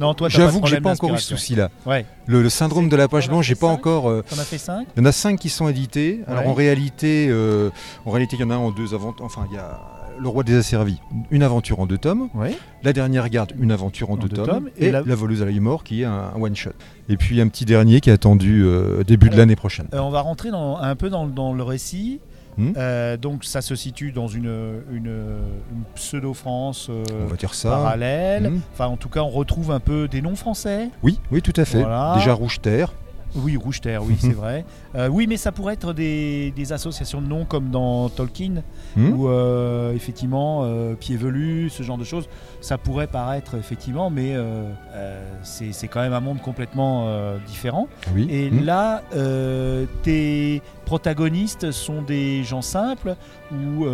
Non, 0.00 0.14
toi, 0.14 0.28
j'avoue 0.28 0.60
que 0.60 0.68
j'ai 0.68 0.80
pas 0.80 0.90
encore 0.92 1.14
eu 1.14 1.18
ce 1.18 1.28
souci-là. 1.28 1.70
Ouais. 1.86 2.04
Le, 2.26 2.42
le 2.42 2.48
syndrome 2.50 2.88
de 2.88 2.96
la 2.96 3.06
page 3.06 3.28
blanche, 3.28 3.46
j'ai 3.46 3.54
pas 3.54 3.68
encore. 3.68 4.08
euh, 4.10 4.24
as 4.32 4.42
fait 4.44 4.58
5 4.58 4.86
Il 4.96 5.00
y 5.00 5.02
en 5.02 5.06
a 5.06 5.12
cinq 5.12 5.38
qui 5.38 5.48
sont 5.48 5.68
édités. 5.68 6.20
Alors 6.26 6.42
Ouais. 6.42 6.48
en 6.48 6.54
réalité, 6.54 7.28
euh, 7.30 7.70
en 8.04 8.10
réalité, 8.10 8.36
il 8.36 8.40
y 8.40 8.44
en 8.44 8.50
a 8.50 8.54
un 8.54 8.58
en 8.58 8.70
deux 8.72 8.94
avant. 8.94 9.14
Enfin, 9.20 9.46
il 9.50 9.54
y 9.54 9.58
a 9.58 9.80
Le 10.18 10.28
Roi 10.28 10.42
des 10.42 10.56
Asservis, 10.56 10.98
une 11.30 11.44
aventure 11.44 11.78
en 11.78 11.86
deux 11.86 11.98
tomes. 11.98 12.28
Oui. 12.34 12.48
La 12.82 12.92
dernière 12.92 13.28
garde, 13.28 13.52
une 13.60 13.70
aventure 13.70 14.10
en, 14.10 14.16
deux, 14.16 14.28
tomes. 14.28 14.70
Et, 14.76 14.90
la- 14.90 15.02
la... 15.02 15.14
voleuse 15.14 15.40
à 15.42 15.44
l'œil 15.44 15.60
mort, 15.60 15.84
qui 15.84 16.02
est 16.02 16.04
un, 16.04 16.32
one 16.40 16.56
shot. 16.56 16.70
Et 17.08 17.16
puis 17.16 17.40
un 17.40 17.46
petit 17.46 17.64
dernier 17.64 18.00
qui 18.00 18.10
est 18.10 18.14
attendu 18.14 18.64
euh, 18.64 19.04
début 19.04 19.26
de 19.26 19.34
Alors, 19.34 19.38
l'année 19.40 19.56
prochaine. 19.56 19.86
Euh, 19.94 20.00
on 20.00 20.10
va 20.10 20.20
rentrer 20.20 20.50
dans, 20.50 20.78
un 20.78 20.96
peu 20.96 21.10
dans, 21.10 21.26
dans 21.28 21.52
le 21.52 21.62
récit. 21.62 22.18
Hmm. 22.58 22.72
Euh, 22.76 23.16
donc 23.16 23.44
ça 23.44 23.60
se 23.60 23.74
situe 23.74 24.12
dans 24.12 24.28
une, 24.28 24.80
une, 24.90 25.06
une 25.72 25.82
pseudo-France 25.94 26.88
euh, 26.90 27.04
On 27.24 27.26
va 27.26 27.36
dire 27.36 27.54
ça. 27.54 27.70
parallèle. 27.70 28.50
Hmm. 28.50 28.60
Enfin, 28.72 28.86
en 28.86 28.96
tout 28.96 29.08
cas, 29.08 29.20
on 29.20 29.28
retrouve 29.30 29.70
un 29.70 29.80
peu 29.80 30.08
des 30.08 30.22
noms 30.22 30.36
français. 30.36 30.88
Oui, 31.02 31.20
oui, 31.30 31.42
tout 31.42 31.52
à 31.56 31.64
fait. 31.64 31.80
Voilà. 31.80 32.14
Déjà 32.16 32.32
Rouge 32.32 32.60
Terre. 32.60 32.92
Oui, 33.34 33.56
Rouge 33.56 33.80
Terre, 33.80 34.02
oui, 34.04 34.16
c'est 34.18 34.32
vrai. 34.32 34.64
Euh, 34.94 35.08
oui, 35.08 35.26
mais 35.28 35.36
ça 35.36 35.52
pourrait 35.52 35.74
être 35.74 35.92
des, 35.92 36.52
des 36.56 36.72
associations 36.72 37.20
de 37.20 37.26
noms 37.26 37.44
comme 37.44 37.68
dans 37.68 38.08
Tolkien, 38.08 38.62
Hmm. 38.96 39.10
où 39.12 39.28
euh, 39.28 39.92
effectivement, 39.92 40.62
euh, 40.64 40.94
Pied 40.94 41.18
Velu, 41.18 41.68
ce 41.68 41.82
genre 41.82 41.98
de 41.98 42.04
choses, 42.04 42.30
ça 42.62 42.78
pourrait 42.78 43.08
paraître 43.08 43.56
effectivement, 43.56 44.08
mais 44.08 44.32
euh, 44.34 44.64
c'est 45.42 45.88
quand 45.88 46.00
même 46.00 46.14
un 46.14 46.20
monde 46.20 46.40
complètement 46.40 47.06
différent. 47.46 47.88
Oui. 48.14 48.26
Et 48.30 48.50
Hmm. 48.50 48.64
là, 48.64 49.02
tes 50.02 50.62
protagonistes 50.86 51.72
sont 51.72 52.00
des 52.00 52.42
gens 52.42 52.62
simples 52.62 53.16
ou 53.52 53.84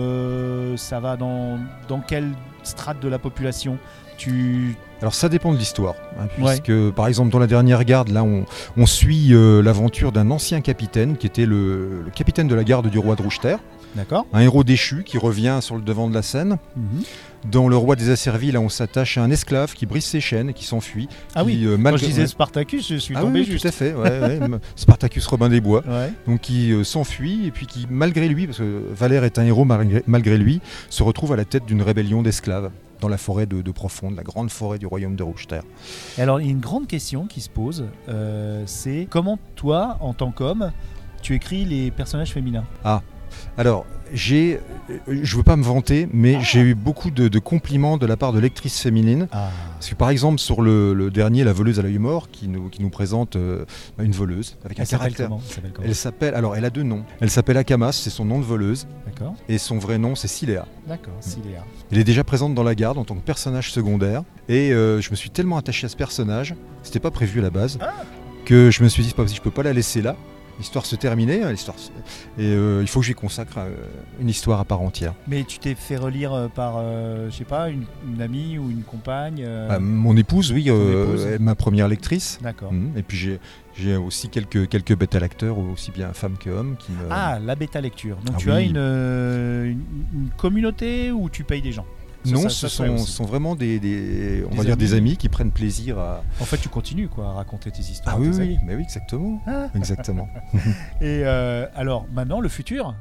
ça 0.76 1.00
va 1.00 1.16
dans, 1.16 1.58
dans 1.88 2.00
quelle 2.00 2.28
strate 2.62 3.00
de 3.00 3.08
la 3.08 3.18
population? 3.18 3.76
Tu... 4.18 4.76
Alors 5.02 5.14
ça 5.14 5.28
dépend 5.28 5.52
de 5.52 5.58
l'histoire, 5.58 5.94
hein, 6.18 6.28
Ouais. 6.40 6.56
puisque 6.60 6.90
par 6.94 7.06
exemple 7.08 7.30
dans 7.30 7.38
la 7.40 7.46
dernière 7.48 7.84
garde, 7.84 8.08
là 8.08 8.22
on, 8.24 8.46
on 8.76 8.86
suit 8.86 9.34
euh, 9.34 9.60
l'aventure 9.62 10.12
d'un 10.12 10.30
ancien 10.30 10.60
capitaine 10.62 11.16
qui 11.16 11.26
était 11.26 11.44
le, 11.44 12.02
le 12.04 12.10
capitaine 12.14 12.48
de 12.48 12.54
la 12.54 12.64
garde 12.64 12.88
du 12.88 12.98
roi 12.98 13.16
de 13.16 13.22
Rouge-Terre, 13.22 13.58
D'accord 13.94 14.26
un 14.32 14.40
héros 14.40 14.64
déchu 14.64 15.02
qui 15.04 15.18
revient 15.18 15.58
sur 15.60 15.74
le 15.76 15.82
devant 15.82 16.08
de 16.08 16.14
la 16.14 16.22
scène. 16.22 16.56
Dans 17.50 17.68
le 17.68 17.76
roi 17.76 17.96
des 17.96 18.08
Asservis, 18.10 18.52
là 18.52 18.60
on 18.60 18.68
s'attache 18.68 19.18
à 19.18 19.22
un 19.22 19.30
esclave 19.30 19.74
qui 19.74 19.84
brise 19.84 20.04
ses 20.04 20.20
chaînes 20.20 20.50
et 20.50 20.52
qui 20.54 20.64
s'enfuit. 20.64 21.08
Ah 21.34 21.40
qui, 21.40 21.46
oui, 21.46 21.64
euh, 21.66 21.76
quand 21.76 21.96
je 21.96 22.04
disais. 22.06 22.26
Spartacus, 22.28 22.88
je 22.88 22.94
suis 22.96 23.14
Ah 23.16 23.20
tombé 23.22 23.40
oui, 23.40 23.44
juste. 23.46 23.62
tout 23.62 23.68
à 23.68 23.72
fait, 23.72 23.92
ouais, 23.92 24.20
ouais, 24.20 24.38
m- 24.40 24.60
Spartacus 24.76 25.26
Robin 25.26 25.48
des 25.48 25.60
Bois. 25.60 25.82
Ouais. 25.86 26.12
Donc 26.28 26.40
qui 26.42 26.70
euh, 26.72 26.84
s'enfuit 26.84 27.46
et 27.46 27.50
puis 27.50 27.66
qui, 27.66 27.86
malgré 27.90 28.28
lui, 28.28 28.46
parce 28.46 28.58
que 28.58 28.82
Valère 28.94 29.24
est 29.24 29.38
un 29.40 29.44
héros 29.44 29.64
malgré, 29.64 30.02
malgré 30.06 30.38
lui, 30.38 30.60
se 30.88 31.02
retrouve 31.02 31.32
à 31.32 31.36
la 31.36 31.44
tête 31.44 31.66
d'une 31.66 31.82
rébellion 31.82 32.22
d'esclaves 32.22 32.70
dans 33.02 33.08
la 33.08 33.18
forêt 33.18 33.46
de, 33.46 33.60
de 33.60 33.70
Profonde, 33.72 34.14
la 34.16 34.22
grande 34.22 34.50
forêt 34.50 34.78
du 34.78 34.86
royaume 34.86 35.16
de 35.16 35.24
Rouge-Terre. 35.24 35.64
Et 36.16 36.22
alors, 36.22 36.40
il 36.40 36.46
y 36.46 36.48
a 36.48 36.52
une 36.52 36.60
grande 36.60 36.86
question 36.86 37.26
qui 37.26 37.40
se 37.40 37.50
pose, 37.50 37.84
euh, 38.08 38.62
c'est 38.66 39.06
comment 39.10 39.38
toi, 39.56 39.98
en 40.00 40.14
tant 40.14 40.30
qu'homme, 40.30 40.72
tu 41.20 41.34
écris 41.34 41.64
les 41.64 41.90
personnages 41.90 42.32
féminins? 42.32 42.64
Alors, 43.58 43.84
j'ai, 44.12 44.60
euh, 44.90 45.20
je 45.22 45.36
veux 45.36 45.42
pas 45.42 45.56
me 45.56 45.62
vanter, 45.62 46.08
mais 46.12 46.40
j'ai 46.42 46.60
eu 46.60 46.74
beaucoup 46.74 47.10
de, 47.10 47.28
de 47.28 47.38
compliments 47.38 47.96
de 47.96 48.06
la 48.06 48.16
part 48.16 48.32
de 48.32 48.38
lectrices 48.38 48.80
féminines. 48.80 49.28
Ah, 49.32 49.50
Parce 49.74 49.88
que 49.90 49.94
par 49.94 50.10
exemple, 50.10 50.38
sur 50.38 50.62
le, 50.62 50.94
le 50.94 51.10
dernier, 51.10 51.44
La 51.44 51.52
voleuse 51.52 51.78
à 51.78 51.82
l'œil 51.82 51.98
mort, 51.98 52.30
qui 52.30 52.48
nous, 52.48 52.68
qui 52.68 52.82
nous 52.82 52.90
présente 52.90 53.36
euh, 53.36 53.64
une 53.98 54.12
voleuse 54.12 54.56
avec 54.64 54.78
un 54.80 54.82
elle 54.82 54.88
caractère. 54.88 55.28
comment 55.28 55.40
Elle 55.82 55.94
s'appelle 55.94 56.34
alors 56.34 56.56
elle 56.56 56.64
a 56.64 56.70
deux 56.70 56.82
noms. 56.82 57.04
Elle 57.20 57.30
s'appelle 57.30 57.56
Akamas, 57.56 57.92
c'est 57.92 58.10
son 58.10 58.24
nom 58.24 58.38
de 58.38 58.44
voleuse, 58.44 58.86
D'accord, 59.06 59.34
et 59.48 59.58
son 59.58 59.78
vrai 59.78 59.98
nom 59.98 60.14
c'est 60.14 60.28
Siléa. 60.28 60.66
d'accord, 60.86 61.14
Siléa. 61.20 61.64
Elle 61.90 61.98
est 61.98 62.04
déjà 62.04 62.24
présente 62.24 62.54
dans 62.54 62.62
la 62.62 62.74
garde 62.74 62.98
en 62.98 63.04
tant 63.04 63.14
que 63.14 63.20
personnage 63.20 63.72
secondaire, 63.72 64.22
et 64.48 64.72
euh, 64.72 65.00
je 65.00 65.10
me 65.10 65.16
suis 65.16 65.30
tellement 65.30 65.56
attaché 65.56 65.86
à 65.86 65.88
ce 65.88 65.96
personnage, 65.96 66.54
c'était 66.82 67.00
pas 67.00 67.10
prévu 67.10 67.40
à 67.40 67.42
la 67.42 67.50
base, 67.50 67.78
Ah. 67.80 67.92
que 68.44 68.70
je 68.70 68.82
me 68.82 68.88
suis 68.88 69.02
dit 69.02 69.10
pas 69.10 69.22
possible, 69.22 69.38
je 69.38 69.42
peux 69.42 69.50
pas 69.50 69.62
la 69.62 69.72
laisser 69.72 70.02
là. 70.02 70.16
L'histoire 70.58 70.84
se 70.86 70.94
terminait, 70.96 71.42
hein, 71.42 71.50
l'histoire 71.50 71.78
se- 71.78 71.90
et 72.38 72.46
euh, 72.52 72.82
il 72.82 72.88
faut 72.88 73.00
que 73.00 73.06
lui 73.06 73.14
consacre 73.14 73.58
euh, 73.58 73.70
une 74.20 74.28
histoire 74.28 74.60
à 74.60 74.64
part 74.64 74.80
entière. 74.82 75.14
Mais 75.26 75.44
tu 75.44 75.58
t'es 75.58 75.74
fait 75.74 75.96
relire 75.96 76.32
euh, 76.32 76.48
par, 76.48 76.74
euh, 76.76 77.30
je 77.30 77.36
sais 77.36 77.44
pas, 77.44 77.68
une, 77.70 77.84
une 78.06 78.20
amie 78.22 78.58
ou 78.58 78.70
une 78.70 78.82
compagne 78.82 79.44
Ah, 79.70 79.78
mon 79.78 80.16
épouse, 80.16 80.52
oui, 80.52 80.68
épouse. 80.68 81.26
ma 81.40 81.54
première 81.54 81.88
lectrice. 81.88 82.38
D'accord. 82.42 82.72
Mhm. 82.72 82.92
Et 82.96 83.02
puis 83.02 83.16
j'ai 83.16 83.40
j'ai 83.74 83.96
aussi 83.96 84.28
quelques, 84.28 84.68
quelques 84.68 84.94
bêta-lecteurs, 84.94 85.58
aussi 85.58 85.90
bien 85.92 86.12
femmes 86.12 86.36
que 86.38 86.50
hommes, 86.50 86.76
qui 86.78 86.92
me... 86.92 86.98
Ah, 87.10 87.38
la 87.42 87.54
bêta 87.54 87.80
lecture. 87.80 88.16
Donc 88.16 88.34
Ah 88.36 88.38
tu 88.38 88.48
oui. 88.50 88.54
as 88.54 88.60
une, 88.60 88.76
une, 88.76 89.84
une 90.14 90.28
communauté 90.36 91.10
ou 91.10 91.30
tu 91.30 91.42
payes 91.44 91.62
des 91.62 91.72
gens 91.72 91.86
non, 92.30 92.42
ça- 92.42 92.48
ce 92.50 92.68
ça 92.68 92.96
sont, 93.06 93.24
vraiment 93.24 93.54
des, 93.56 93.78
des- 93.78 94.44
on 94.46 94.50
Des 94.50 94.56
va 94.58 94.64
dire 94.64 94.76
des 94.76 94.92
amis. 94.94 95.10
amis 95.10 95.16
qui 95.16 95.28
prennent 95.28 95.50
plaisir 95.50 95.98
à... 95.98 96.22
En 96.40 96.44
fait, 96.44 96.58
tu 96.58 96.68
continues 96.68 97.08
quoi 97.08 97.30
à 97.30 97.32
raconter 97.32 97.70
tes 97.70 97.80
histoires. 97.82 98.16
Ah 98.16 98.20
oui, 98.20 98.28
oui, 98.28 98.40
amis. 98.42 98.58
mais 98.64 98.74
oui, 98.76 98.82
exactement. 98.82 99.40
Ah. 99.46 99.66
exactement. 99.74 100.28
Et 101.00 101.22
euh, 101.24 101.66
alors 101.74 102.06
maintenant, 102.12 102.40
le 102.40 102.48
futur? 102.48 102.94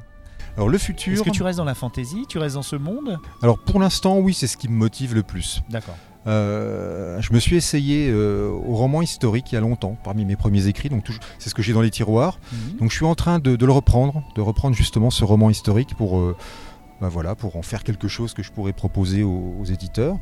Alors 0.56 0.68
le 0.68 0.76
futur... 0.78 1.12
Est-ce 1.14 1.22
que 1.22 1.30
tu 1.30 1.42
restes 1.42 1.58
dans 1.58 1.64
la 1.64 1.74
fantaisie? 1.74 2.24
Tu 2.28 2.38
restes 2.38 2.56
dans 2.56 2.62
ce 2.62 2.76
monde? 2.76 3.18
Alors 3.42 3.58
pour 3.58 3.80
l'instant, 3.80 4.18
oui, 4.18 4.34
c'est 4.34 4.46
ce 4.46 4.56
qui 4.56 4.68
me 4.68 4.74
motive 4.76 5.14
le 5.14 5.22
plus. 5.22 5.62
D'accord. 5.70 5.96
Euh, 6.26 7.20
je 7.20 7.32
me 7.32 7.40
suis 7.40 7.56
essayé 7.56 8.08
euh, 8.08 8.48
au 8.48 8.76
roman 8.76 9.02
historique 9.02 9.50
il 9.50 9.56
y 9.56 9.58
a 9.58 9.60
longtemps, 9.60 9.96
parmi 10.04 10.24
mes 10.24 10.36
premiers 10.36 10.68
écrits, 10.68 10.88
donc 10.88 11.04
c'est 11.40 11.50
ce 11.50 11.54
que 11.54 11.62
j'ai 11.62 11.72
dans 11.72 11.80
les 11.80 11.90
tiroirs. 11.90 12.38
Mhm. 12.52 12.76
Donc 12.78 12.90
je 12.90 12.96
suis 12.96 13.04
en 13.04 13.16
train 13.16 13.40
de, 13.40 13.56
de 13.56 13.66
le 13.66 13.72
reprendre, 13.72 14.22
de 14.36 14.40
reprendre 14.40 14.76
justement 14.76 15.10
ce 15.10 15.24
roman 15.24 15.50
historique 15.50 15.96
pour, 15.96 16.18
euh, 16.18 16.36
bah 17.02 17.08
voilà, 17.08 17.34
pour 17.34 17.56
en 17.56 17.62
faire 17.62 17.82
quelque 17.82 18.06
chose 18.06 18.32
que 18.32 18.44
je 18.44 18.52
pourrais 18.52 18.72
proposer 18.72 19.24
aux, 19.24 19.56
aux 19.60 19.64
éditeurs. 19.64 20.18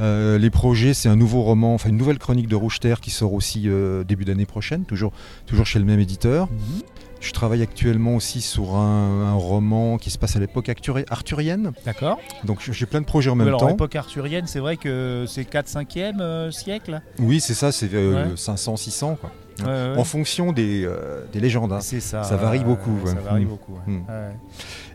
Euh, 0.00 0.38
les 0.38 0.48
projets, 0.48 0.94
c'est 0.94 1.10
un 1.10 1.14
nouveau 1.14 1.42
roman, 1.42 1.74
enfin 1.74 1.90
une 1.90 1.98
nouvelle 1.98 2.18
chronique 2.18 2.48
de 2.48 2.56
Rouge 2.56 2.80
Terre 2.80 3.02
qui 3.02 3.10
sort 3.10 3.34
aussi 3.34 3.64
euh, 3.66 4.02
début 4.02 4.24
d'année 4.24 4.46
prochaine, 4.46 4.86
toujours, 4.86 5.12
toujours 5.44 5.66
chez 5.66 5.78
le 5.78 5.84
même 5.84 6.00
éditeur. 6.00 6.50
Mhm. 6.50 6.82
Je 7.20 7.32
travaille 7.32 7.60
actuellement 7.62 8.16
aussi 8.16 8.40
sur 8.40 8.74
un, 8.76 9.26
un 9.28 9.34
roman 9.34 9.98
qui 9.98 10.08
se 10.10 10.16
passe 10.18 10.34
à 10.34 10.40
l'époque 10.40 10.68
arthuri- 10.68 11.04
arthurienne. 11.10 11.72
D'accord. 11.84 12.18
Donc 12.44 12.58
j'ai 12.72 12.86
plein 12.86 13.00
de 13.02 13.06
projets 13.06 13.28
en 13.30 13.36
même 13.36 13.46
alors, 13.48 13.60
temps. 13.60 13.68
l'époque 13.68 13.94
arthurienne, 13.94 14.46
c'est 14.46 14.58
vrai 14.58 14.78
que 14.78 15.26
c'est 15.28 15.42
4-5e 15.48 16.18
euh, 16.20 16.50
siècle? 16.50 17.00
Oui, 17.20 17.40
c'est 17.40 17.54
ça, 17.54 17.70
c'est 17.72 17.92
Ouais. 17.92 18.24
500, 18.36 18.76
600 18.76 19.18
quoi. 19.20 19.30
Ouais, 19.60 19.66
ouais. 19.66 19.98
En 19.98 20.04
fonction 20.04 20.52
des, 20.52 20.84
euh, 20.84 21.22
des 21.32 21.40
légendes. 21.40 21.72
hein. 21.72 21.80
C'est 21.80 22.00
ça. 22.00 22.22
ça 22.22 22.36
varie 22.36 22.64
beaucoup, 22.64 22.98
Ça 23.06 23.14
varie 23.14 23.44
Mm. 23.44 23.48
beaucoup. 23.48 23.78
Mm. 23.86 23.96
Ouais. 24.08 24.30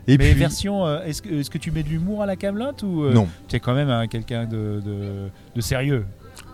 Et 0.06 0.16
Mais 0.18 0.30
puis 0.30 0.34
version, 0.34 0.86
euh, 0.86 1.02
est-ce 1.04 1.22
que, 1.50 1.58
tu 1.58 1.70
mets 1.70 1.82
de 1.82 1.88
l'humour 1.88 2.22
à 2.22 2.26
la 2.26 2.36
Camelot 2.36 2.72
ou 2.82 3.02
euh, 3.04 3.12
non. 3.12 3.28
tu 3.46 3.56
es 3.56 3.60
quand 3.60 3.74
même 3.74 3.90
un- 3.90 4.06
quelqu'un 4.06 4.46
de, 4.46 4.80
de, 4.84 5.28
de 5.54 5.60
sérieux? 5.60 6.06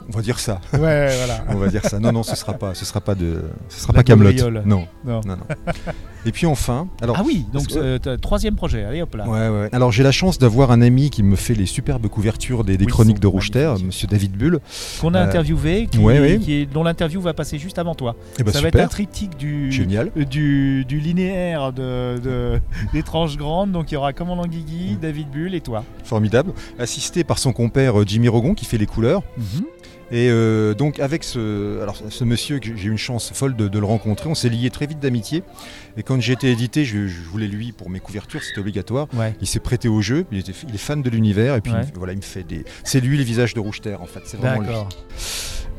On 0.09 0.17
va 0.17 0.23
dire 0.23 0.39
ça. 0.39 0.61
Ouais, 0.73 0.79
voilà. 1.17 1.45
On 1.49 1.55
va 1.57 1.69
dire 1.69 1.85
ça. 1.85 1.99
Non, 1.99 2.13
non, 2.13 2.23
ce 2.23 2.37
sera 2.37 2.53
pas, 2.55 2.75
ce 2.75 2.85
sera 2.85 3.01
pas 3.01 3.15
de, 3.15 3.43
ce 3.69 3.81
sera 3.81 3.93
La 3.93 3.99
pas 3.99 4.03
Camelot. 4.03 4.33
Non, 4.65 4.87
Non. 5.05 5.21
non, 5.25 5.37
non. 5.37 5.37
Et 6.27 6.33
puis 6.33 6.47
enfin, 6.47 6.89
alors. 7.03 7.17
Ah 7.19 7.23
oui, 7.25 7.45
donc 7.53 7.67
euh, 7.77 7.99
troisième 8.17 8.55
projet, 8.57 8.83
allez 8.85 9.03
hop 9.03 9.15
là. 9.15 9.29
Ouais, 9.29 9.49
ouais. 9.49 9.69
Alors 9.73 9.93
j'ai 9.93 10.03
la 10.03 10.13
chance 10.13 10.39
d'avoir 10.39 10.71
un 10.71 10.81
ami 10.81 11.11
qui 11.11 11.23
me 11.23 11.37
fait 11.37 11.55
les 11.55 11.67
superbes 11.67 12.07
couvertures 12.09 12.65
des, 12.65 12.77
des 12.79 12.87
Oui, 12.87 12.91
chroniques 12.91 13.21
de 13.21 13.27
Rougeter, 13.27 13.65
magnifiques. 13.67 13.87
Monsieur 13.87 14.09
David 14.09 14.33
Bull. 14.33 14.61
Qu'on 15.03 15.13
a 15.15 15.19
Euh, 15.21 15.25
interviewé, 15.27 15.87
qui, 15.87 15.99
ouais, 15.99 16.19
ouais. 16.21 16.39
qui 16.39 16.55
est- 16.55 16.67
dont 16.67 16.83
l'interview 16.83 17.21
va 17.21 17.35
passer 17.35 17.59
juste 17.59 17.79
avant 17.79 17.95
toi. 17.95 18.17
Et 18.39 18.43
bah 18.43 18.53
Ça 18.53 18.61
va 18.63 18.69
être 18.69 18.81
un 18.81 18.87
triptyque 18.89 19.37
du, 19.37 19.71
génial. 19.71 20.11
du, 20.31 20.85
du 20.87 20.99
linéaire 20.99 21.73
de, 21.75 22.19
de- 22.19 22.61
des 22.95 23.03
tranches 23.03 23.37
grandes. 23.37 23.73
Donc 23.73 23.91
il 23.91 23.95
y 23.95 23.97
aura 23.99 24.13
Commandant 24.15 24.45
Mm. 24.45 24.49
Guigui, 24.49 24.97
David 25.01 25.29
Bull 25.31 25.55
et 25.55 25.61
toi. 25.61 25.85
Formidable. 26.05 26.53
Assisté 26.79 27.23
par 27.25 27.39
son 27.39 27.53
compère 27.53 28.01
euh, 28.01 28.05
Jimmy 28.07 28.29
Rogon 28.29 28.55
qui 28.55 28.65
fait 28.65 28.79
les 28.79 28.87
couleurs. 28.87 29.23
Et 30.11 30.29
euh, 30.31 30.75
donc 30.75 31.01
avec 31.01 31.25
ce, 31.25 31.81
alors, 31.83 31.97
ce 32.09 32.25
monsieur 32.25 32.61
j'ai 32.63 32.71
eu 32.89 32.91
une 32.91 32.99
chance 32.99 33.33
folle 33.33 33.57
de, 33.57 33.69
de 33.69 33.79
le 33.79 33.87
rencontrer, 33.87 34.29
on 34.29 34.35
s'est 34.35 34.49
lié 34.49 34.71
très 34.71 34.87
vite 34.87 35.01
d'amitié. 35.01 35.43
Et 35.97 36.03
quand 36.03 36.21
j'ai 36.21 36.33
été 36.35 36.51
édité, 36.51 36.85
je, 36.85 37.07
je 37.07 37.23
voulais 37.23 37.47
lui 37.49 37.73
pour 37.73 37.89
mes 37.91 38.01
couvertures, 38.01 38.43
c'était 38.43 38.61
obligatoire. 38.61 39.07
Ouais. 39.15 39.35
Il 39.41 39.47
s'est 39.47 39.61
prêté 39.61 39.89
au 39.89 40.01
jeu, 40.03 40.27
il, 40.31 40.39
était- 40.39 40.53
il 40.69 40.75
est 40.75 40.79
fan 40.79 41.03
de 41.03 41.11
l'univers 41.11 41.55
et 41.57 41.61
puis 41.61 41.73
Ouais. 41.73 41.81
il 41.93 41.99
voilà, 41.99 42.13
il 42.13 42.17
me 42.17 42.23
fait 42.23 42.43
des. 42.43 42.65
C'est 42.85 43.01
lui 43.01 43.17
le 43.17 43.25
visage 43.25 43.55
de 43.55 43.61
Rougeter 43.61 43.95
en 44.01 44.07
fait, 44.07 44.21
c'est 44.25 44.37
vraiment 44.37 44.61
lui. 44.61 44.69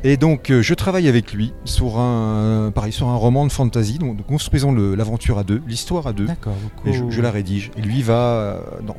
Et 0.03 0.17
donc 0.17 0.51
euh, 0.51 0.61
je 0.61 0.73
travaille 0.73 1.07
avec 1.07 1.33
lui 1.33 1.53
sur 1.63 1.97
un, 1.97 2.71
pareil, 2.73 2.91
sur 2.91 3.07
un 3.07 3.15
roman 3.15 3.45
de 3.47 3.51
fantasy, 3.51 3.97
donc 3.97 4.23
construisons 4.27 4.71
l'aventure 4.73 5.39
à 5.39 5.43
deux, 5.43 5.61
l'histoire 5.67 6.05
à 6.07 6.13
deux. 6.13 6.25
D'accord. 6.25 6.53
Et 6.85 6.93
je, 6.93 7.03
je 7.09 7.21
la 7.21 7.31
rédige. 7.31 7.71
Et 7.77 7.81
lui 7.81 8.01
va. 8.03 8.13
euh, 8.13 8.59
non, 8.83 8.95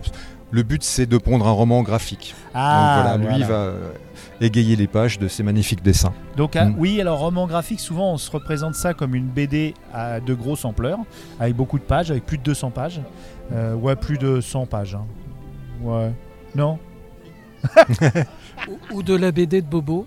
le 0.51 0.63
but 0.63 0.83
c'est 0.83 1.07
de 1.07 1.19
pondre 1.19 1.47
un 1.47 1.53
roman 1.53 1.83
graphique. 1.83 2.35
Ah, 2.55 2.97
donc 2.97 3.03
voilà, 3.03 3.17
lui 3.39 3.45
voilà. 3.45 3.47
va 3.47 3.55
euh, 3.71 3.91
égayer 4.41 4.77
les 4.77 4.87
pages 4.87 5.19
de 5.19 5.29
ses 5.29 5.43
magnifiques 5.43 5.83
dessins. 5.83 6.13
Donc 6.37 6.57
ah, 6.57 6.67
Mm. 6.67 6.75
oui, 6.79 7.01
alors 7.01 7.19
roman 7.19 7.47
graphique, 7.47 7.81
souvent 7.81 8.13
on 8.13 8.17
se 8.19 8.31
représente 8.31 8.75
ça 8.75 8.95
comme 8.95 9.15
une 9.15 9.27
BD 9.27 9.75
à 9.93 10.21
de 10.21 10.35
grosse 10.35 10.65
ampleur, 10.65 10.99
avec 11.41 11.55
beaucoup 11.57 11.79
de 11.79 11.85
pages, 11.85 12.11
avec 12.11 12.25
plus 12.27 12.39
de 12.39 12.43
200 12.45 12.71
pages. 12.71 13.01
Euh, 13.53 13.75
ouais, 13.75 13.97
plus 13.97 14.19
de 14.19 14.41
100 14.41 14.67
pages. 14.67 14.95
hein. 14.95 15.05
Ouais. 15.83 16.13
Non? 16.55 16.79
Ou, 18.69 18.97
ou 18.97 19.03
de 19.03 19.15
la 19.15 19.33
BD 19.33 19.61
de 19.63 19.67
Bobo. 19.67 20.07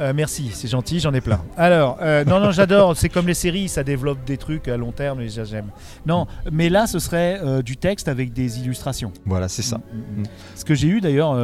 Euh, 0.00 0.12
Merci, 0.14 0.50
c'est 0.54 0.68
gentil, 0.68 0.98
j'en 0.98 1.12
ai 1.12 1.20
plein. 1.20 1.42
Alors, 1.58 1.98
euh, 2.00 2.24
non, 2.24 2.40
non, 2.40 2.52
j'adore, 2.52 2.96
c'est 2.96 3.10
comme 3.10 3.26
les 3.26 3.34
séries, 3.34 3.68
ça 3.68 3.84
développe 3.84 4.24
des 4.24 4.38
trucs 4.38 4.66
à 4.68 4.76
long 4.78 4.92
terme 4.92 5.20
et 5.20 5.28
j'a- 5.28 5.44
j'aime. 5.44 5.66
Non, 6.06 6.26
mais 6.50 6.70
là, 6.70 6.86
ce 6.86 6.98
serait 6.98 7.38
euh, 7.44 7.60
du 7.60 7.76
texte 7.76 8.08
avec 8.08 8.32
des 8.32 8.58
illustrations. 8.60 9.12
Voilà, 9.26 9.48
c'est 9.48 9.60
ça. 9.62 9.76
Mm, 9.76 10.20
mm. 10.20 10.24
Ce 10.54 10.64
que 10.64 10.74
j'ai 10.74 10.88
eu 10.88 11.00
d'ailleurs, 11.02 11.34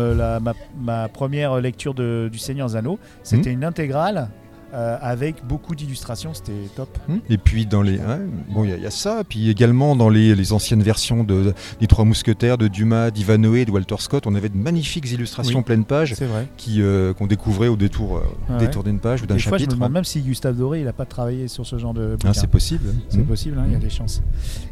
ma, 0.40 0.54
ma 0.80 1.08
première 1.08 1.60
lecture 1.60 1.92
de- 1.92 2.30
du 2.32 2.38
Seigneur 2.38 2.68
Zano, 2.70 2.98
c'était 3.22 3.52
une 3.52 3.64
intégrale 3.64 4.28
euh, 4.74 4.96
avec 5.00 5.46
beaucoup 5.46 5.74
d'illustrations, 5.74 6.34
c'était 6.34 6.52
top. 6.74 6.88
Hmm. 7.08 7.18
Et 7.30 7.38
puis 7.38 7.66
dans 7.66 7.82
les, 7.82 7.98
ouais, 7.98 8.20
bon, 8.50 8.64
il 8.64 8.70
y, 8.70 8.72
a- 8.72 8.76
il 8.76 8.82
y 8.82 8.86
a 8.86 8.90
ça. 8.90 9.22
Puis 9.28 9.48
également 9.48 9.94
dans 9.96 10.08
les, 10.08 10.34
les 10.34 10.52
anciennes 10.52 10.82
versions 10.82 11.24
de, 11.24 11.54
des 11.80 11.86
Trois 11.86 12.04
Mousquetaires, 12.04 12.58
de 12.58 12.68
Dumas, 12.68 13.10
d'Ivanoé, 13.10 13.64
de 13.64 13.70
Walter 13.70 13.94
Scott, 13.98 14.26
on 14.26 14.34
avait 14.34 14.48
de 14.48 14.56
magnifiques 14.56 15.10
illustrations 15.10 15.58
Oui. 15.58 15.64
pleine 15.64 15.84
page 15.84 16.14
C'est 16.14 16.26
vrai. 16.26 16.46
qui 16.56 16.82
euh, 16.82 17.14
qu'on 17.14 17.26
découvrait 17.26 17.68
au 17.68 17.76
détour, 17.76 18.16
euh, 18.18 18.20
Ah 18.50 18.58
détour 18.58 18.82
d'une 18.84 18.98
page 19.00 19.22
ou 19.22 19.26
d'un 19.26 19.36
Des 19.36 19.40
fois, 19.40 19.50
je 19.50 19.54
me 19.54 19.58
chapitre. 19.68 19.74
demande 19.76 19.92
même 19.92 20.04
si 20.04 20.20
Gustave 20.20 20.56
Doré, 20.56 20.80
il 20.80 20.84
n'a 20.84 20.92
pas 20.92 21.06
travaillé 21.06 21.48
sur 21.48 21.64
ce 21.64 21.78
genre 21.78 21.94
de 21.94 22.16
Ah, 22.24 22.34
c'est 22.34 22.46
possible. 22.48 22.92
C'est 23.08 23.18
Hmm. 23.18 23.24
possible, 23.26 23.58
hein, 23.58 23.64
il 23.68 23.72
y 23.72 23.76
a 23.76 23.78
des 23.78 23.88
chances. 23.90 24.22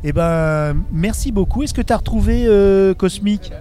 Eh 0.03 0.13
ben, 0.13 0.75
merci 0.93 1.31
beaucoup. 1.33 1.63
Est-ce 1.63 1.75
que 1.75 1.83
tu 1.83 1.93
as 1.93 1.97
retrouvé 1.97 2.45
euh, 2.47 2.95
Cosmic 2.95 3.53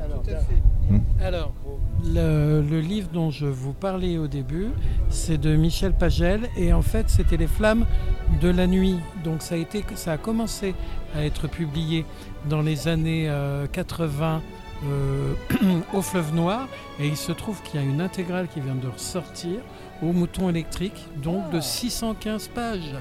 Alors, 1.23 1.53
le, 2.03 2.61
le 2.61 2.79
livre 2.79 3.09
dont 3.13 3.31
je 3.31 3.45
vous 3.45 3.73
parlais 3.73 4.17
au 4.17 4.27
début, 4.27 4.69
c'est 5.09 5.37
de 5.37 5.55
Michel 5.55 5.93
Pagel 5.93 6.49
et 6.57 6.73
en 6.73 6.81
fait, 6.81 7.09
c'était 7.09 7.37
Les 7.37 7.47
Flammes 7.47 7.85
de 8.41 8.49
la 8.49 8.67
nuit. 8.67 8.97
Donc, 9.23 9.41
ça 9.41 9.55
a, 9.55 9.57
été, 9.57 9.83
ça 9.95 10.13
a 10.13 10.17
commencé 10.17 10.75
à 11.15 11.23
être 11.23 11.47
publié 11.47 12.05
dans 12.49 12.61
les 12.61 12.87
années 12.87 13.29
euh, 13.29 13.67
80 13.67 14.41
euh, 14.85 15.33
au 15.93 16.01
Fleuve 16.01 16.33
Noir 16.33 16.67
et 16.99 17.07
il 17.07 17.17
se 17.17 17.31
trouve 17.31 17.61
qu'il 17.63 17.79
y 17.79 17.83
a 17.83 17.85
une 17.85 18.01
intégrale 18.01 18.47
qui 18.47 18.59
vient 18.59 18.75
de 18.75 18.87
ressortir 18.87 19.59
au 20.01 20.11
Mouton 20.11 20.49
électrique, 20.49 21.07
donc 21.23 21.49
de 21.51 21.61
615 21.61 22.49
pages 22.49 22.95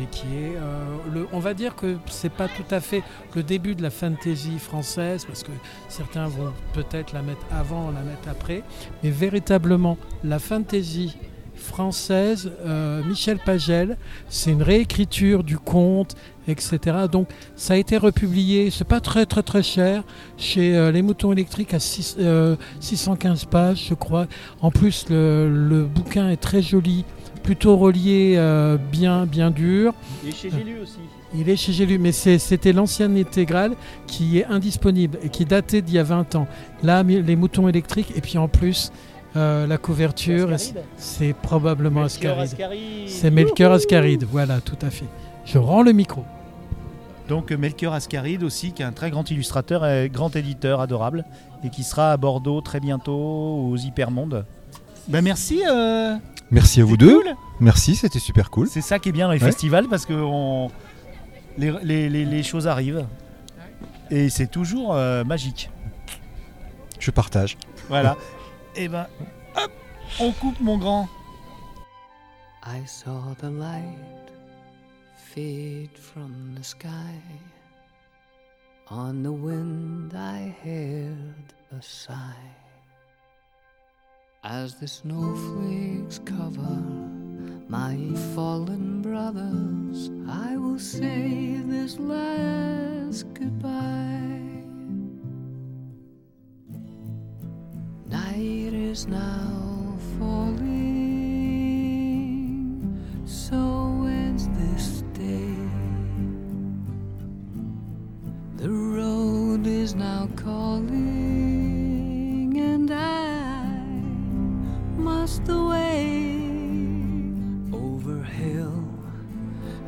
et 0.00 0.06
qui 0.10 0.26
est, 0.36 0.56
euh, 0.56 0.84
le, 1.12 1.26
on 1.32 1.38
va 1.38 1.54
dire 1.54 1.74
que 1.76 1.96
c'est 2.06 2.32
pas 2.32 2.48
tout 2.48 2.72
à 2.74 2.80
fait 2.80 3.02
le 3.34 3.42
début 3.42 3.74
de 3.74 3.82
la 3.82 3.90
fantasy 3.90 4.58
française 4.58 5.24
parce 5.24 5.42
que 5.42 5.50
certains 5.88 6.26
vont 6.28 6.52
peut-être 6.74 7.12
la 7.12 7.22
mettre 7.22 7.44
avant, 7.50 7.90
la 7.90 8.00
mettre 8.02 8.28
après, 8.28 8.62
mais 9.02 9.10
véritablement 9.10 9.96
la 10.24 10.38
fantasy 10.38 11.16
française, 11.56 12.50
euh, 12.64 13.02
Michel 13.04 13.38
Pagel, 13.38 13.96
c'est 14.28 14.52
une 14.52 14.62
réécriture 14.62 15.42
du 15.42 15.58
conte, 15.58 16.14
etc. 16.46 16.78
Donc 17.10 17.28
ça 17.56 17.74
a 17.74 17.76
été 17.76 17.96
republié, 17.98 18.70
c'est 18.70 18.86
pas 18.86 19.00
très 19.00 19.26
très 19.26 19.42
très 19.42 19.62
cher, 19.62 20.04
chez 20.36 20.76
euh, 20.76 20.90
Les 20.92 21.02
Moutons 21.02 21.32
électriques 21.32 21.74
à 21.74 21.80
six- 21.80 22.16
euh, 22.20 22.54
615 22.80 23.44
pages, 23.46 23.86
je 23.88 23.94
crois. 23.94 24.26
En 24.60 24.70
plus, 24.70 25.06
le 25.10 25.84
bouquin 25.84 26.30
est 26.30 26.36
très 26.36 26.62
joli, 26.62 27.04
plutôt 27.48 27.78
relié, 27.78 28.34
euh, 28.36 28.76
bien 28.76 29.24
bien 29.24 29.50
dur. 29.50 29.94
Et 30.26 30.32
chez 30.32 30.50
J'ai 30.50 30.64
lu 30.64 30.80
aussi. 30.82 30.98
Il 31.34 31.48
est 31.48 31.56
chez 31.56 31.72
J'ai 31.72 31.86
lu, 31.86 31.98
mais 31.98 32.12
c'est- 32.12 32.38
c'était 32.38 32.74
l'ancienne 32.74 33.16
intégrale 33.16 33.72
qui 34.06 34.38
est 34.38 34.44
indisponible 34.44 35.18
et 35.22 35.30
qui 35.30 35.46
datait 35.46 35.80
d'il 35.80 35.94
y 35.94 35.98
a 35.98 36.02
20 36.02 36.34
ans. 36.34 36.46
Là, 36.82 37.02
les 37.02 37.36
moutons 37.36 37.66
électriques, 37.66 38.12
et 38.14 38.20
puis 38.20 38.36
en 38.36 38.48
plus, 38.48 38.92
euh, 39.34 39.66
la 39.66 39.78
couverture, 39.78 40.50
c'est 40.98 41.32
probablement 41.32 42.02
Ascaride. 42.02 42.50
C'est 43.06 43.30
Melchior 43.30 43.72
Ascaride, 43.72 44.24
voilà, 44.30 44.60
tout 44.60 44.76
à 44.82 44.90
fait. 44.90 45.06
Je 45.46 45.56
rends 45.56 45.80
le 45.82 45.92
micro. 45.92 46.24
Donc 47.30 47.50
Melchior 47.50 47.94
Ascaride 47.94 48.42
aussi, 48.42 48.72
qui 48.72 48.82
est 48.82 48.84
un 48.84 48.92
très 48.92 49.10
grand 49.10 49.30
illustrateur 49.30 49.86
et 49.86 50.10
grand 50.12 50.36
éditeur 50.36 50.82
adorable, 50.82 51.24
et 51.64 51.70
qui 51.70 51.82
sera 51.82 52.12
à 52.12 52.16
Bordeaux 52.18 52.60
très 52.60 52.80
bientôt 52.80 53.14
aux 53.70 53.76
Hypermondes. 53.78 54.44
Ben 55.08 55.22
merci. 55.22 55.62
euh, 55.66 56.16
Merci 56.50 56.80
à 56.80 56.84
vous 56.84 56.96
deux. 56.96 57.14
cool. 57.22 57.34
Merci, 57.60 57.96
c'était 57.96 58.18
super 58.18 58.50
cool. 58.50 58.68
C'est 58.68 58.80
ça 58.80 58.98
qui 58.98 59.08
est 59.08 59.12
bien 59.12 59.26
dans 59.26 59.32
les 59.32 59.40
Ouais. 59.40 59.46
festivals 59.46 59.88
parce 59.88 60.06
que 60.06 60.12
on- 60.14 60.70
les, 61.56 61.72
les- 61.82 62.08
les- 62.08 62.24
les 62.24 62.42
choses 62.42 62.66
arrivent. 62.68 63.06
Et 64.10 64.30
c'est 64.30 64.46
toujours 64.46 64.94
euh, 64.94 65.24
magique. 65.24 65.70
Je 67.00 67.10
partage. 67.10 67.56
Voilà. 67.88 68.16
Et 68.76 68.88
ben, 68.88 69.06
hop, 69.56 69.70
on 70.20 70.32
coupe 70.32 70.60
mon 70.60 70.78
grand. 70.78 71.08
I 72.66 72.86
saw 72.86 73.34
the 73.40 73.44
light 73.44 73.96
fade 75.34 75.96
from 75.96 76.54
the 76.58 76.62
sky. 76.64 76.88
On 78.90 79.12
the 79.22 79.28
wind, 79.28 80.12
I 80.14 80.52
heard 80.64 81.52
a 81.72 81.80
sigh. 81.82 82.14
As 84.44 84.76
the 84.76 84.86
snowflakes 84.86 86.20
cover 86.24 86.80
my 87.68 87.98
fallen 88.36 89.02
brothers, 89.02 90.10
I 90.28 90.56
will 90.56 90.78
say 90.78 91.60
this 91.64 91.98
last 91.98 93.26
goodbye. 93.34 94.62
Night 98.06 98.72
is 98.72 99.08
now 99.08 99.98
falling, 100.18 100.72
so 103.26 104.04
ends 104.06 104.48
this 104.50 105.02
day. 105.14 105.56
The 108.56 108.70
road 108.70 109.66
is 109.66 109.96
now 109.96 110.28
calling, 110.36 111.47
must 115.28 115.48
away 115.50 116.48
over 117.70 118.22
hill 118.22 118.82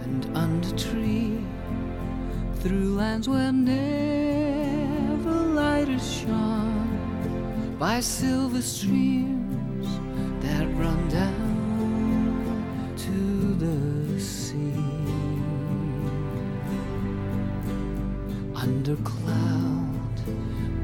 and 0.03 0.37
under 0.37 0.71
tree, 0.77 1.39
through 2.57 2.95
lands 2.95 3.27
where 3.27 3.51
never 3.51 5.31
light 5.61 5.89
is 5.89 6.07
shone 6.21 7.75
by 7.79 8.01
silver 8.01 8.61
streams 8.61 9.89
that 10.45 10.67
run 10.75 11.09
down 11.09 12.93
to 12.99 13.19
the 13.65 14.21
sea. 14.21 14.85
Under 18.55 18.97
cloud, 18.97 20.17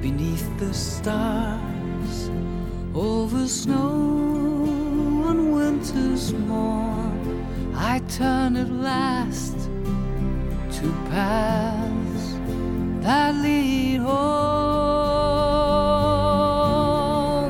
beneath 0.01 0.49
the 0.59 0.73
stars, 0.73 2.31
over 2.95 3.47
snow 3.47 4.16
once 6.33 6.49
more 6.49 7.13
I 7.75 8.01
turn 8.09 8.57
at 8.57 8.71
last 8.71 9.57
to 10.79 10.93
paths 11.11 12.35
that 13.03 13.35
lead 13.37 13.99
home. 13.99 14.17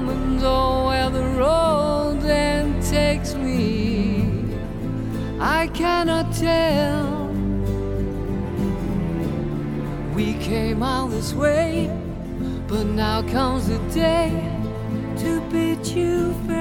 And 0.09 0.41
oh, 0.43 0.87
where 0.89 1.11
the 1.11 1.25
road 1.39 2.21
then 2.21 2.83
takes 2.83 3.35
me, 3.35 4.45
I 5.41 5.69
cannot 5.69 6.33
tell. 6.35 7.29
We 10.15 10.35
came 10.35 10.83
all 10.83 11.07
this 11.07 11.33
way, 11.33 11.89
but 12.67 12.85
now 12.85 13.23
comes 13.23 13.69
the 13.69 13.79
day 13.95 14.33
to 15.19 15.41
bid 15.51 15.87
you 15.87 16.33
farewell. 16.33 16.56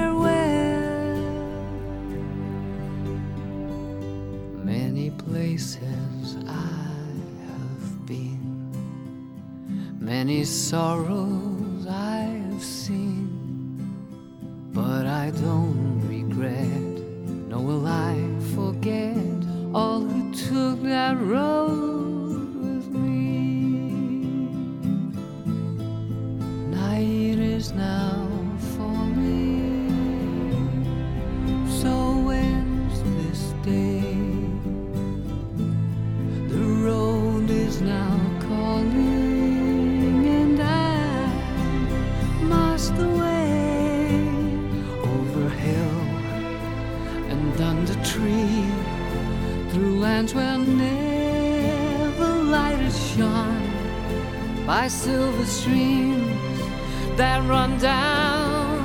Places 5.56 6.36
I 6.46 7.06
have 7.46 8.06
been, 8.06 8.70
many 9.98 10.44
sorrows 10.44 11.45
by 54.76 54.88
silver 54.88 55.46
streams 55.46 56.60
that 57.16 57.38
run 57.48 57.78
down 57.78 58.76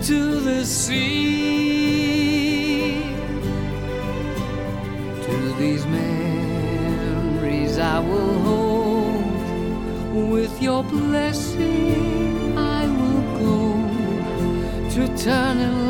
to 0.00 0.40
the 0.40 0.64
sea. 0.64 1.02
To 5.26 5.36
these 5.60 5.84
memories 5.84 7.78
I 7.78 7.98
will 7.98 8.38
hold. 8.48 10.30
With 10.32 10.54
your 10.62 10.82
blessing, 10.82 12.56
I 12.56 12.86
will 12.98 13.24
go 13.44 13.60
to 14.94 15.02
turn 15.22 15.83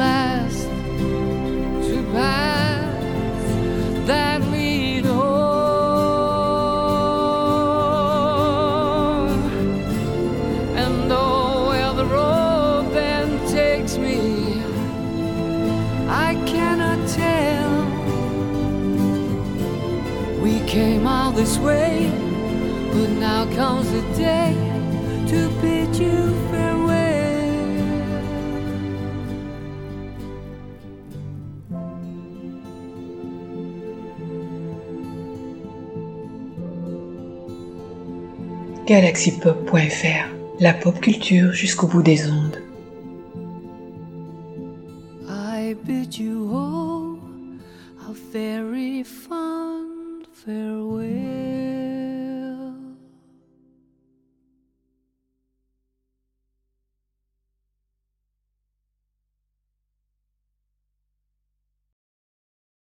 takes 13.84 13.98
me, 13.98 14.62
I 16.08 16.34
cannot 16.46 17.06
tell. 17.08 17.84
We 20.42 20.60
came 20.66 21.06
all 21.06 21.32
this 21.32 21.58
way, 21.58 22.10
but 22.92 23.10
now 23.10 23.44
comes 23.54 23.90
the 23.90 24.02
day 24.16 24.54
to 25.28 25.48
bid 25.60 25.96
you 25.96 26.34
farewell. 26.50 26.84
galaxypop.fr, 38.86 40.28
la 40.60 40.74
pop 40.74 41.00
culture 41.00 41.52
jusqu'au 41.52 41.86
bout 41.86 42.02
des 42.02 42.26
ondes. 42.30 42.63